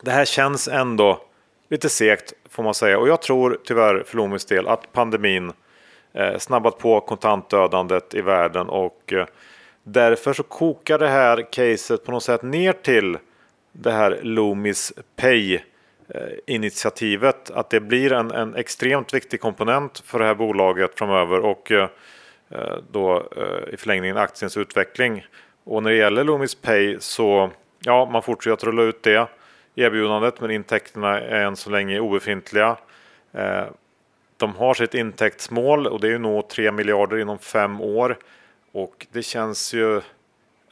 [0.00, 1.22] det här känns ändå
[1.68, 5.54] lite segt får man säga och jag tror tyvärr för Loomis del att pandemin Eh,
[6.12, 9.26] Eh, snabbat på kontantdödandet i världen och eh,
[9.82, 13.18] därför så kokar det här caset på något sätt ner till
[13.72, 15.60] det här Loomis Pay eh,
[16.46, 21.72] initiativet att det blir en, en extremt viktig komponent för det här bolaget framöver och
[22.90, 23.28] då
[23.72, 25.26] i förlängningen aktiens utveckling.
[25.64, 29.28] Och när det gäller Loomis Pay så ja, man fortsätter att rulla ut det
[29.74, 32.76] erbjudandet men intäkterna är än så länge obefintliga.
[34.40, 38.18] De har sitt intäktsmål och det är ju nå 3 miljarder inom fem år.
[38.72, 40.00] Och det känns ju,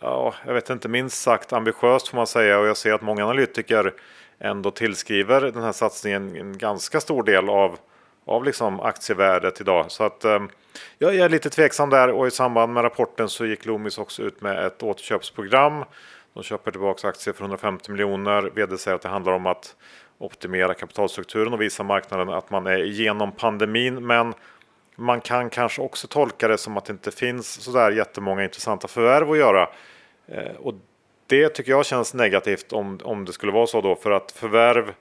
[0.01, 2.59] ja, jag vet inte, minst sagt ambitiöst får man säga.
[2.59, 3.95] Och jag ser att många analytiker
[4.39, 7.79] ändå tillskriver den här satsningen en ganska stor del av,
[8.25, 9.91] av liksom aktievärdet idag.
[9.91, 10.41] Så att eh,
[10.99, 14.41] jag är lite tveksam där och i samband med rapporten så gick Loomis också ut
[14.41, 15.85] med ett återköpsprogram.
[16.35, 18.51] De köper tillbaka aktier för 150 miljoner.
[18.55, 19.77] Vd säger att det handlar om att
[20.19, 24.07] optimera kapitalstrukturen och visa marknaden att man är igenom pandemin.
[24.07, 24.35] Men
[24.97, 28.89] man kan kanske också tolka det som att det inte finns så där jättemånga intressanta
[28.89, 29.69] förvärv att göra.
[30.27, 30.75] Eh, och
[31.27, 34.93] det tycker jag känns negativt om, om det skulle vara så då för att förvärv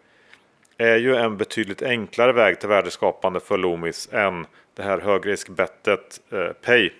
[0.77, 6.53] är ju en betydligt enklare väg till värdeskapande för Loomis än det här högriskbettet eh,
[6.65, 6.91] Pay.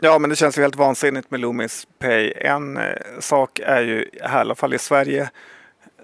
[0.00, 2.32] Ja, men det känns ju helt vansinnigt med Loomis Pay.
[2.36, 5.30] En eh, sak är ju, i alla fall i Sverige,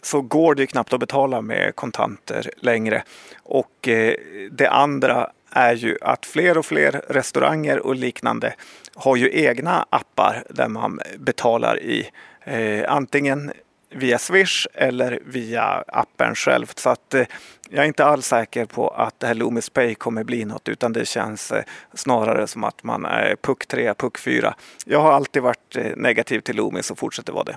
[0.04, 3.02] så går det ju knappt att betala med kontanter längre.
[3.42, 4.14] Och eh,
[4.50, 8.54] det andra är ju att fler och fler restauranger och liknande
[8.94, 12.10] har ju egna appar där man betalar i
[12.44, 13.52] eh, antingen
[13.94, 16.72] via Swish eller via appen själv.
[16.76, 17.26] Så att eh,
[17.68, 20.92] jag är inte alls säker på att det här Loomis Pay kommer bli något utan
[20.92, 21.64] det känns eh,
[21.94, 24.54] snarare som att man är puck 3, puck 4.
[24.84, 27.56] Jag har alltid varit eh, negativ till Loomis och fortsätter vara det.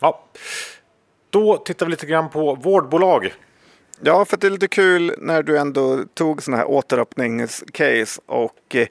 [0.00, 0.24] Ja,
[1.30, 3.34] då tittar vi lite grann på vårdbolag.
[4.00, 8.86] Ja, för det är lite kul när du ändå tog sådana här återöppningscase och eh,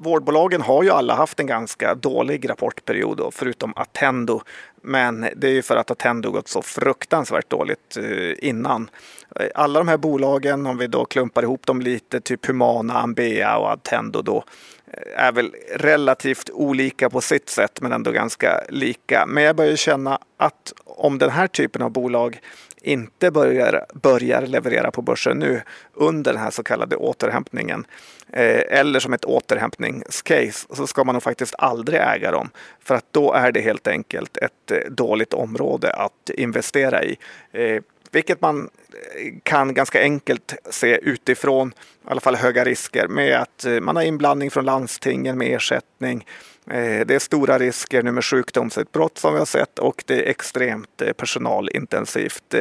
[0.00, 4.40] vårdbolagen har ju alla haft en ganska dålig rapportperiod då, förutom Attendo.
[4.82, 8.90] Men det är ju för att Attendo gått så fruktansvärt dåligt eh, innan.
[9.36, 13.58] Eh, alla de här bolagen, om vi då klumpar ihop dem lite, typ Humana, Ambea
[13.58, 14.44] och Attendo då,
[14.92, 19.24] eh, är väl relativt olika på sitt sätt men ändå ganska lika.
[19.28, 22.40] Men jag börjar känna att om den här typen av bolag
[22.82, 25.62] inte börjar, börjar leverera på börsen nu
[25.94, 27.84] under den här så kallade återhämtningen
[28.32, 32.50] eh, eller som ett återhämtningscase så ska man nog faktiskt aldrig äga dem.
[32.80, 37.16] För att då är det helt enkelt ett eh, dåligt område att investera i.
[37.52, 43.40] Eh, vilket man eh, kan ganska enkelt se utifrån, i alla fall höga risker med
[43.40, 46.26] att eh, man har inblandning från landstingen med ersättning.
[46.70, 50.30] Eh, det är stora risker nu med sjukdomsutbrott som vi har sett och det är
[50.30, 52.54] extremt eh, personalintensivt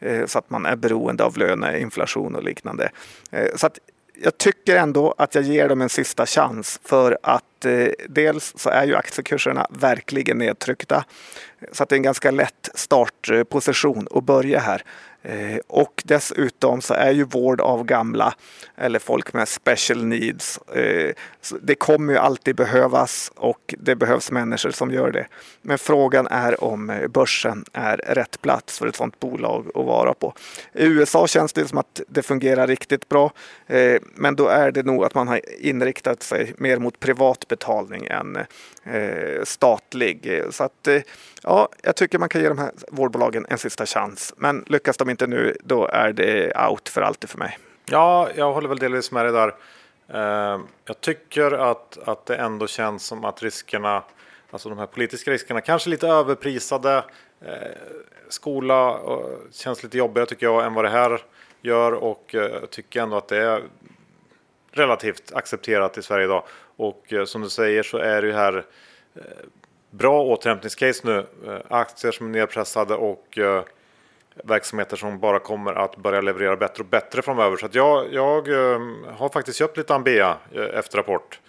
[0.00, 2.90] eh, så att man är beroende av löneinflation och liknande.
[3.56, 3.78] Så att
[4.22, 8.70] jag tycker ändå att jag ger dem en sista chans för att eh, dels så
[8.70, 11.04] är ju aktiekurserna verkligen nedtryckta.
[11.72, 14.82] Så att det är en ganska lätt startposition att börja här.
[15.24, 18.34] Eh, och dessutom så är ju vård av gamla
[18.76, 20.58] eller folk med special needs.
[20.58, 21.14] Eh,
[21.62, 25.26] det kommer ju alltid behövas och det behövs människor som gör det.
[25.62, 30.14] Men frågan är om eh, börsen är rätt plats för ett sådant bolag att vara
[30.14, 30.34] på.
[30.72, 33.32] I USA känns det som att det fungerar riktigt bra.
[34.14, 38.38] Men då är det nog att man har inriktat sig mer mot privat betalning än
[38.86, 40.42] Eh, statlig.
[40.50, 41.02] Så att eh,
[41.42, 44.34] ja, jag tycker man kan ge de här vårdbolagen en sista chans.
[44.36, 47.58] Men lyckas de inte nu, då är det out för alltid för mig.
[47.86, 49.54] Ja, jag håller väl delvis med dig där.
[50.08, 54.02] Eh, jag tycker att, att det ändå känns som att riskerna,
[54.50, 57.04] alltså de här politiska riskerna, kanske lite överprisade.
[58.28, 59.00] Skola
[59.52, 61.22] känns lite jobbigare tycker jag än vad det här
[61.62, 63.62] gör och jag tycker ändå att det är
[64.76, 66.44] relativt accepterat i Sverige idag.
[66.76, 68.64] Och eh, som du säger så är det ju här
[69.14, 69.22] eh,
[69.90, 71.26] bra återhämtningscase nu.
[71.46, 73.38] Eh, aktier som är nedpressade och
[74.44, 77.56] verksamheter som bara kommer att börja leverera bättre och bättre framöver.
[77.56, 78.48] Så jag, jag
[79.16, 80.36] har faktiskt köpt lite Ambea
[80.74, 81.40] efter rapport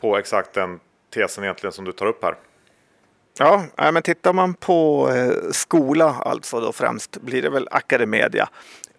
[0.00, 0.80] på exakt den
[1.14, 2.34] tesen egentligen som du tar upp här.
[3.38, 5.10] Ja, men tittar man på
[5.52, 8.48] skola, alltså då främst blir det väl Academedia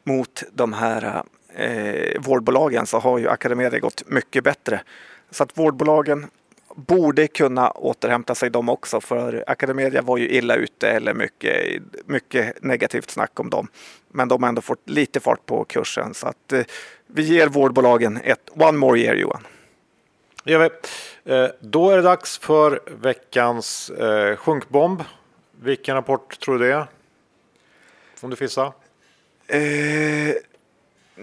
[0.04, 1.24] mot de här
[1.56, 4.82] eh, vårdbolagen så har ju Academedia gått mycket bättre.
[5.32, 6.28] Så att vårdbolagen
[6.76, 12.64] borde kunna återhämta sig de också för Academedia var ju illa ute eller mycket, mycket
[12.64, 13.68] negativt snack om dem.
[14.12, 16.64] Men de har ändå fått lite fart på kursen så att eh,
[17.08, 19.48] vi ger vårdbolagen ett one more year Johan.
[20.44, 20.70] Det gör vi.
[21.34, 25.04] Eh, då är det dags för veckans eh, sjunkbomb.
[25.62, 26.86] Vilken rapport tror du det är?
[28.22, 28.74] Om du fissar.
[29.48, 30.36] Eh,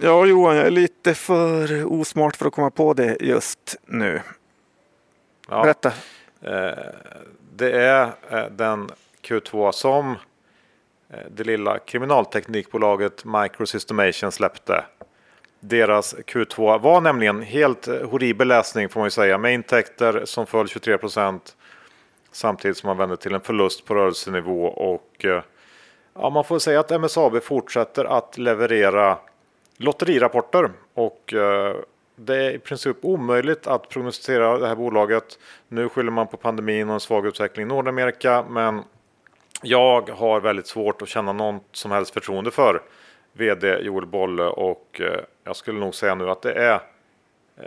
[0.01, 4.21] ja Johan, jag är lite för osmart för att komma på det just nu.
[5.49, 5.63] Ja.
[5.63, 5.93] Berätta.
[6.41, 6.79] Eh,
[7.57, 8.91] det är eh, den
[9.23, 10.11] Q2 som
[11.11, 14.85] eh, det lilla kriminalteknikbolaget Microsystemation släppte.
[15.61, 20.69] Deras Q2 var nämligen helt horribel läsning får man ju säga med intäkter som föll
[20.69, 21.57] 23 procent
[22.33, 25.25] samtidigt som man vände till en förlust på rörelsenivå och
[26.15, 29.19] ja, man får säga att MSAB fortsätter att leverera
[29.79, 31.77] lotterirapporter och eh,
[32.17, 35.39] det är i princip omöjligt att prognostisera det här bolaget.
[35.69, 38.83] Nu skyller man på pandemin och en svag utveckling i Nordamerika, men
[39.63, 42.83] jag har väldigt svårt att känna något som helst förtroende för
[43.33, 46.81] vd Joel Bolle och eh, jag skulle nog säga nu att det är
[47.57, 47.65] eh,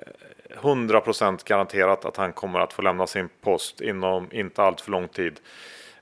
[0.62, 5.08] 100% garanterat att han kommer att få lämna sin post inom inte allt för lång
[5.08, 5.40] tid.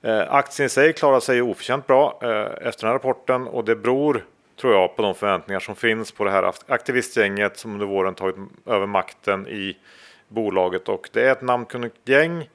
[0.02, 3.76] Eh, aktien i sig klarar sig oförtjänt bra eh, efter den här rapporten och det
[3.76, 4.24] beror
[4.60, 8.36] tror jag, på de förväntningar som finns på det här aktivistgänget som under våren tagit
[8.66, 9.76] över makten i
[10.28, 10.88] bolaget.
[10.88, 12.48] Och det är ett namnkunnigt gäng.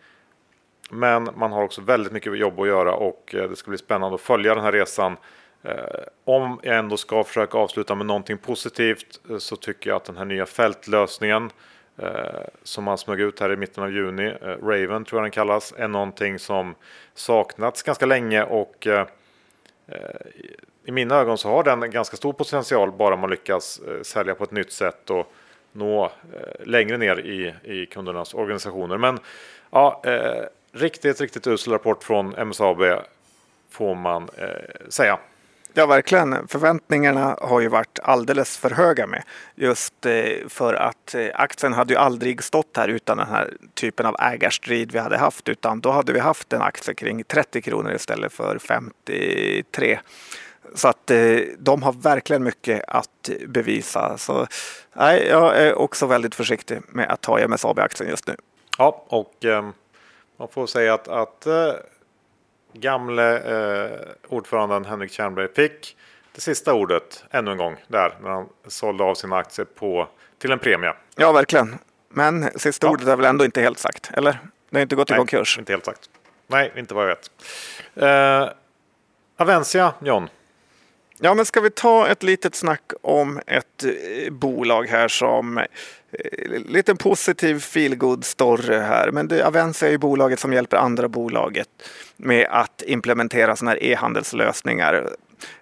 [0.91, 4.15] Men man har också väldigt mycket jobb att göra och eh, det ska bli spännande
[4.15, 5.17] att följa den här resan.
[5.63, 5.73] Eh,
[6.25, 10.17] om jag ändå ska försöka avsluta med någonting positivt eh, så tycker jag att den
[10.17, 11.49] här nya fältlösningen
[12.63, 15.87] som man smög ut här i mitten av juni, Raven tror jag den kallas, är
[15.87, 16.75] någonting som
[17.13, 18.87] saknats ganska länge och
[20.85, 24.43] i mina ögon så har den ganska stor potential bara man lyckas eh, sälja på
[24.43, 25.31] ett nytt sätt och
[25.71, 28.97] nå eh, längre ner i, i kundernas organisationer.
[28.97, 29.19] Men
[29.71, 32.81] ja, eh, riktigt, riktigt usel rapport från MSAB
[33.69, 35.19] får man eh, säga.
[35.77, 36.47] Ja, verkligen.
[36.47, 39.23] Förväntningarna har ju varit alldeles för höga med.
[39.55, 44.15] Just eh, för att aktien hade ju aldrig stått här utan den här typen av
[44.19, 45.49] ägarstrid vi hade haft.
[45.49, 49.99] Utan då hade vi haft en aktie kring 30 kronor istället för 53.
[50.75, 54.17] Så att eh, de har verkligen mycket att bevisa.
[54.17, 54.47] Så
[54.93, 58.35] nej, jag är också väldigt försiktig med att ta MSAB-aktien just nu.
[58.77, 59.69] Ja, och eh,
[60.37, 61.73] man får säga att, att eh,
[62.73, 65.97] gamle eh, ordföranden Henrik Tjärnberg fick
[66.35, 70.07] det sista ordet ännu en gång där när han sålde av sina aktier på,
[70.37, 70.93] till en premie.
[71.15, 71.77] Ja, verkligen.
[72.09, 72.91] Men sista ja.
[72.91, 74.39] ordet är väl ändå inte helt sagt, eller?
[74.69, 75.57] Det har inte gått i Nej, konkurs.
[75.59, 76.09] inte helt sagt.
[76.47, 77.31] Nej, inte vad jag vet.
[77.95, 78.49] Eh,
[79.37, 80.29] Avencia, John.
[81.19, 85.65] Ja, men ska vi ta ett litet snack om ett eh, bolag här som eh,
[86.65, 89.11] lite positiv feelgood story här.
[89.11, 91.69] Men det, Avenza är ju bolaget som hjälper andra bolaget
[92.17, 95.09] med att implementera sådana här e-handelslösningar.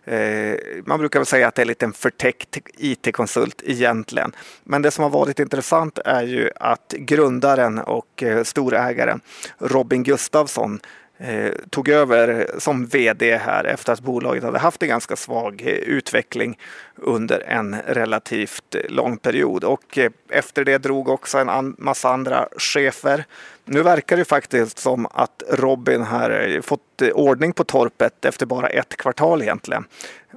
[0.04, 4.36] Eh, man brukar väl säga att det är en liten förtäckt IT-konsult egentligen.
[4.64, 9.22] Men det som har varit intressant är ju att grundaren och storägaren
[9.58, 10.80] Robin Gustafsson
[11.26, 15.68] Eh, tog över som vd här efter att bolaget hade haft en ganska svag eh,
[15.68, 16.58] utveckling
[16.96, 19.64] under en relativt lång period.
[19.64, 23.26] Och eh, efter det drog också en massa andra chefer.
[23.66, 28.98] Nu verkar det faktiskt som att Robin har fått ordning på torpet efter bara ett
[28.98, 29.86] kvartal egentligen.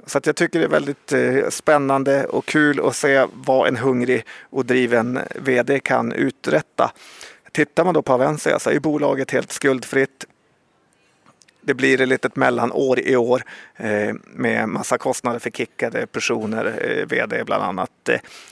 [0.05, 1.13] Så att jag tycker det är väldigt
[1.53, 6.91] spännande och kul att se vad en hungrig och driven vd kan uträtta.
[7.51, 10.25] Tittar man då på Avensia så är bolaget helt skuldfritt
[11.67, 13.43] det blir ett litet mellanår i år
[13.75, 18.09] eh, med massa kostnader för kickade personer, eh, vd bland annat.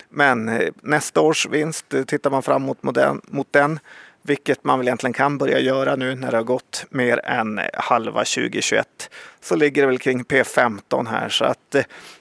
[0.09, 3.79] Men eh, nästa års vinst, eh, tittar man framåt mot den, mot den,
[4.21, 7.65] vilket man väl egentligen kan börja göra nu när det har gått mer än eh,
[7.73, 9.09] halva 2021,
[9.41, 11.29] så ligger det väl kring P15 här.
[11.29, 11.75] Så att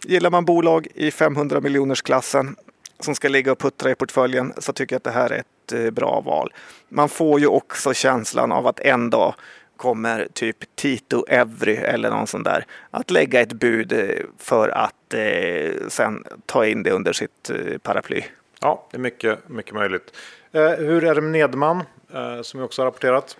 [0.04, 2.56] gillar man bolag i 500 miljoners klassen
[3.00, 5.94] som ska ligga och puttra i portföljen så tycker jag att det här är ett
[5.94, 6.52] bra val.
[6.88, 9.34] Man får ju också känslan av att en dag
[9.76, 14.08] kommer typ Tito Evry eller någon sån där att lägga ett bud eh,
[14.38, 18.22] för att eh, sen ta in det under sitt eh, paraply.
[18.60, 20.16] Ja, det är mycket, mycket möjligt.
[20.52, 21.82] Eh, hur är det med Nederman
[22.14, 23.36] eh, som vi också har rapporterat?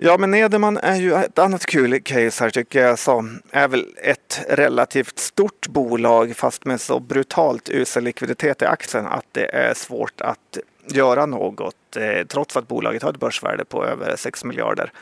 [0.00, 3.86] Ja, men Nederman är ju ett annat kul case här tycker jag som är väl
[3.96, 9.74] ett relativt stort bolag fast med så brutalt usel likviditet i aktien att det är
[9.74, 10.58] svårt att
[10.92, 14.92] göra något eh, trots att bolaget har ett börsvärde på över 6 miljarder.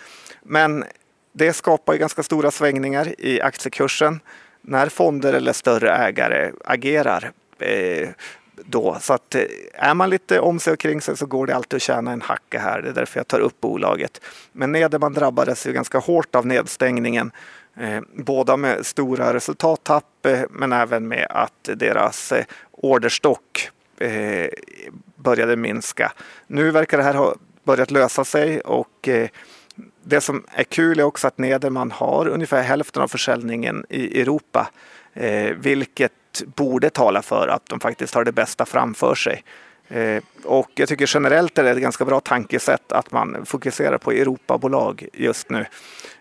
[0.42, 0.84] Men
[1.32, 4.20] det skapar ju ganska stora svängningar i aktiekursen
[4.60, 7.32] när fonder eller större ägare agerar.
[7.58, 8.08] Eh,
[8.64, 8.96] då.
[9.00, 9.42] Så att eh,
[9.74, 12.22] är man lite om sig och kring sig så går det alltid att tjäna en
[12.22, 12.82] hacka här.
[12.82, 14.20] Det är därför jag tar upp bolaget.
[14.52, 17.30] Men Nederman drabbades ju ganska hårt av nedstängningen.
[18.14, 22.32] Båda med stora resultattapp men även med att deras
[22.70, 23.70] orderstock
[24.00, 24.48] eh,
[25.16, 26.12] började minska.
[26.46, 27.34] Nu verkar det här ha
[27.64, 29.28] börjat lösa sig och eh,
[30.02, 34.70] det som är kul är också att Nederman har ungefär hälften av försäljningen i Europa,
[35.14, 36.12] eh, vilket
[36.46, 39.44] borde tala för att de faktiskt har det bästa framför sig.
[39.88, 44.12] Eh, och jag tycker generellt är det ett ganska bra tankesätt att man fokuserar på
[44.12, 45.66] Europabolag just nu.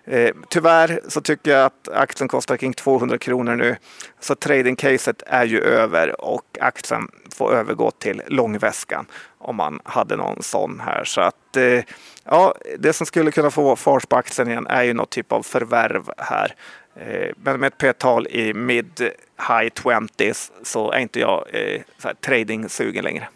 [0.07, 3.75] Eh, tyvärr så tycker jag att aktien kostar kring 200 kronor nu.
[4.19, 9.05] Så trading-caset är ju över och aktien får övergå till långväskan
[9.37, 11.03] om man hade någon sån här.
[11.03, 11.83] Så att eh,
[12.23, 15.43] ja, det som skulle kunna få fart på aktien igen är ju något typ av
[15.43, 16.55] förvärv här.
[16.95, 19.01] Eh, men med ett p-tal i mid
[19.47, 21.81] high 20s så är inte jag eh,
[22.21, 23.27] trading-sugen längre.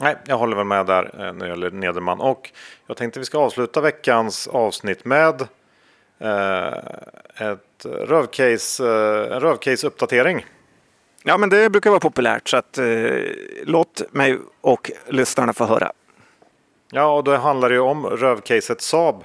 [0.00, 2.20] Nej, jag håller väl med där eh, när det gäller Nederman.
[2.20, 2.50] Och
[2.86, 5.40] jag tänkte vi ska avsluta veckans avsnitt med
[6.18, 6.72] eh,
[7.52, 10.46] ett rövcase, eh, en rövcase-uppdatering.
[11.24, 12.86] Ja, men det brukar vara populärt så att eh,
[13.62, 15.92] låt mig och lyssnarna få höra.
[16.90, 19.24] Ja, och då handlar det ju om rövcaset Saab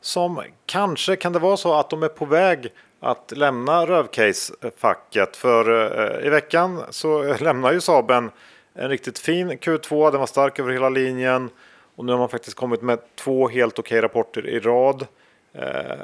[0.00, 5.36] som kanske kan det vara så att de är på väg att lämna rövcase-facket.
[5.36, 8.30] För eh, i veckan så lämnar ju Saab en
[8.74, 11.50] en riktigt fin Q2, den var stark över hela linjen.
[11.96, 15.06] Och nu har man faktiskt kommit med två helt okej rapporter i rad.
[15.52, 16.00] Eh,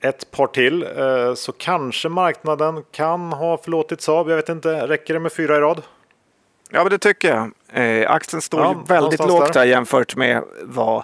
[0.00, 4.30] ett par till, eh, så kanske marknaden kan ha förlåtit Saab.
[4.30, 5.82] Jag vet inte, räcker det med fyra i rad?
[6.70, 7.50] Ja, men det tycker jag.
[8.02, 11.02] Eh, aktien står ja, väldigt lågt där jämfört med vad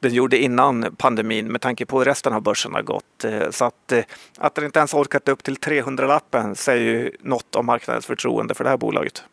[0.00, 3.24] den gjorde innan pandemin med tanke på hur resten av börsen har gått.
[3.24, 4.04] Eh, så att, eh,
[4.38, 8.64] att den inte ens orkat upp till 300-lappen säger ju något om marknadens förtroende för
[8.64, 9.24] det här bolaget.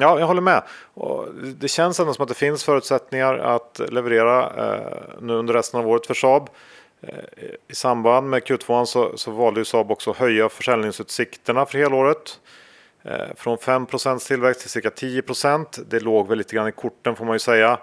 [0.00, 0.62] Ja, jag håller med.
[0.94, 5.80] Och det känns ändå som att det finns förutsättningar att leverera eh, nu under resten
[5.80, 6.50] av året för Saab.
[7.00, 7.14] Eh,
[7.68, 12.40] I samband med Q2 så, så valde ju Saab också att höja försäljningsutsikterna för helåret.
[13.02, 17.24] Eh, från 5% tillväxt till cirka 10% Det låg väl lite grann i korten får
[17.24, 17.78] man ju säga.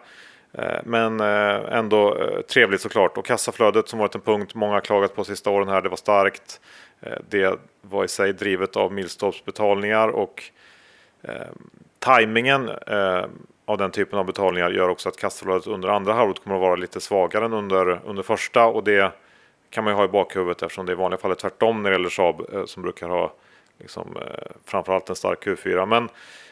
[0.57, 3.18] Eh, men eh, ändå eh, trevligt såklart.
[3.18, 6.61] Och kassaflödet som varit en punkt många klagat på sista åren här, det var starkt.
[7.30, 10.43] Det var i sig drivet av milstolpsbetalningar och
[12.06, 13.26] Timingen eh,
[13.66, 16.76] av den typen av betalningar gör också att kassaflödet under andra halvåret kommer att vara
[16.76, 19.12] lite svagare än under, under första och det
[19.70, 21.95] kan man ju ha i bakhuvudet eftersom det i vanliga fall är tvärtom när det
[21.95, 23.34] gäller Saab eh, som brukar ha
[23.80, 25.86] liksom, eh, framförallt en stark Q4.
[25.86, 26.10] Men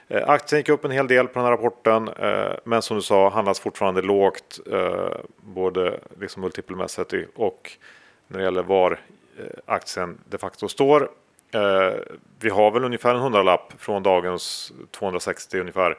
[0.07, 3.03] eh, aktien gick upp en hel del på den här rapporten eh, men som du
[3.03, 7.71] sa handlas fortfarande lågt eh, både liksom multipelmässigt och
[8.27, 8.91] när det gäller var
[9.39, 11.09] eh, aktien de facto står.
[11.53, 11.93] Eh,
[12.39, 15.97] vi har väl ungefär en hundralapp från dagens 260 ungefär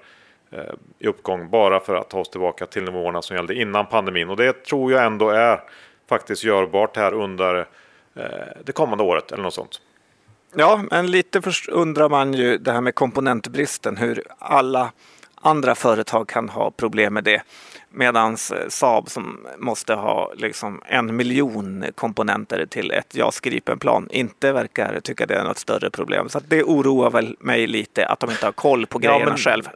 [0.51, 4.31] eh, i uppgång bara för att ta oss tillbaka till nivåerna som gällde innan pandemin.
[4.31, 5.61] Och det tror jag ändå är
[6.09, 7.59] faktiskt görbart här under
[8.15, 8.25] eh,
[8.65, 9.81] det kommande året eller något sånt.
[10.57, 14.93] Ja, men lite först undrar man ju det här med komponentbristen, hur alla
[15.35, 17.43] andra företag kan ha problem med det.
[17.95, 24.53] Medan eh, Saab som måste ha liksom en miljon komponenter till ett JAS Gripen-plan inte
[24.53, 26.28] verkar tycka det är något större problem.
[26.28, 29.36] Så det oroar väl mig lite att de inte har koll på grejerna ja, men,
[29.36, 29.68] själv.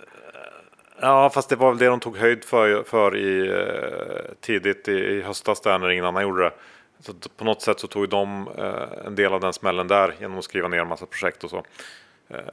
[1.00, 4.92] Ja, fast det var väl det de tog höjd för, för i, eh, tidigt i,
[4.92, 6.52] i höstas där när ingen annan gjorde det.
[7.00, 10.38] Så på något sätt så tog de eh, en del av den smällen där genom
[10.38, 11.64] att skriva ner en massa projekt och så.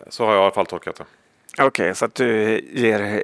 [0.10, 1.06] Så har jag i alla fall tolkat det.
[1.54, 3.24] Okej, okay, så att du ger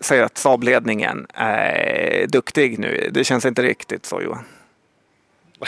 [0.00, 3.10] säger att Saabledningen är duktig nu.
[3.12, 4.44] Det känns inte riktigt så Johan.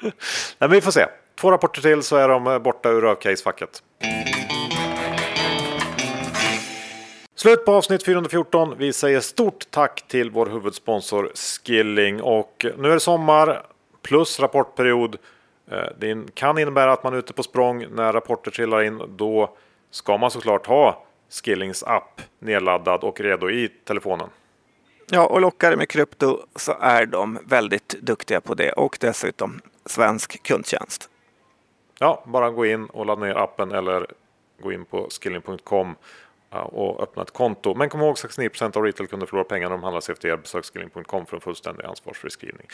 [0.00, 0.12] Nej,
[0.58, 1.06] men vi får se.
[1.40, 3.82] Två rapporter till så är de borta ur rövcase-facket.
[7.34, 8.74] Slut på avsnitt 414.
[8.78, 13.62] Vi säger stort tack till vår huvudsponsor Skilling och nu är det sommar
[14.02, 15.16] plus rapportperiod.
[15.70, 19.02] Eh, det kan innebära att man är ute på språng när rapporter trillar in.
[19.16, 19.56] Då
[19.90, 24.28] ska man såklart ha Skillings app nedladdad och redo i telefonen.
[25.10, 29.60] Ja, och lockar det med krypto så är de väldigt duktiga på det och dessutom
[29.86, 31.10] svensk kundtjänst.
[31.98, 34.06] Ja, bara gå in och ladda ner appen eller
[34.62, 35.94] gå in på skilling.com
[36.50, 37.74] och öppna ett konto.
[37.74, 40.36] Men kom ihåg 69 av retailkunder förlorar pengar när de handlar CFD.
[40.36, 42.66] Besök skilling.com för en fullständig ansvarsfri skrivning.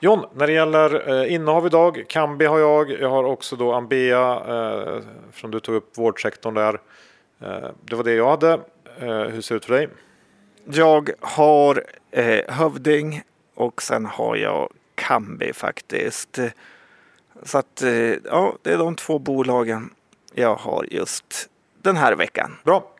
[0.00, 2.90] John, när det gäller eh, innehav idag, Kambi har jag.
[2.90, 5.00] Jag har också då Ambea, eh,
[5.32, 6.80] som du tog upp vårdsektorn där.
[7.44, 8.52] Eh, det var det jag hade.
[8.98, 9.88] Eh, hur ser det ut för dig?
[10.64, 13.22] Jag har eh, Hövding
[13.54, 16.38] och sen har jag Kambi faktiskt.
[17.42, 17.82] Så att
[18.24, 19.90] ja, det är de två bolagen
[20.34, 21.48] jag har just
[21.82, 22.56] den här veckan.
[22.64, 22.90] Bra,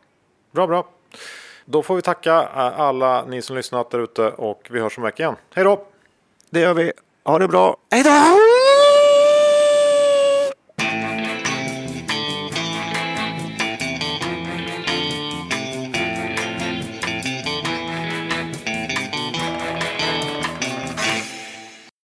[0.51, 0.87] bra, bra.
[1.65, 5.05] Då får vi tacka alla ni som lyssnat där ute och vi hörs om en
[5.05, 5.35] vecka igen.
[5.53, 5.85] Hej då!
[6.49, 6.91] Det gör vi.
[7.23, 7.77] Ha det bra.
[7.91, 8.54] Hej då!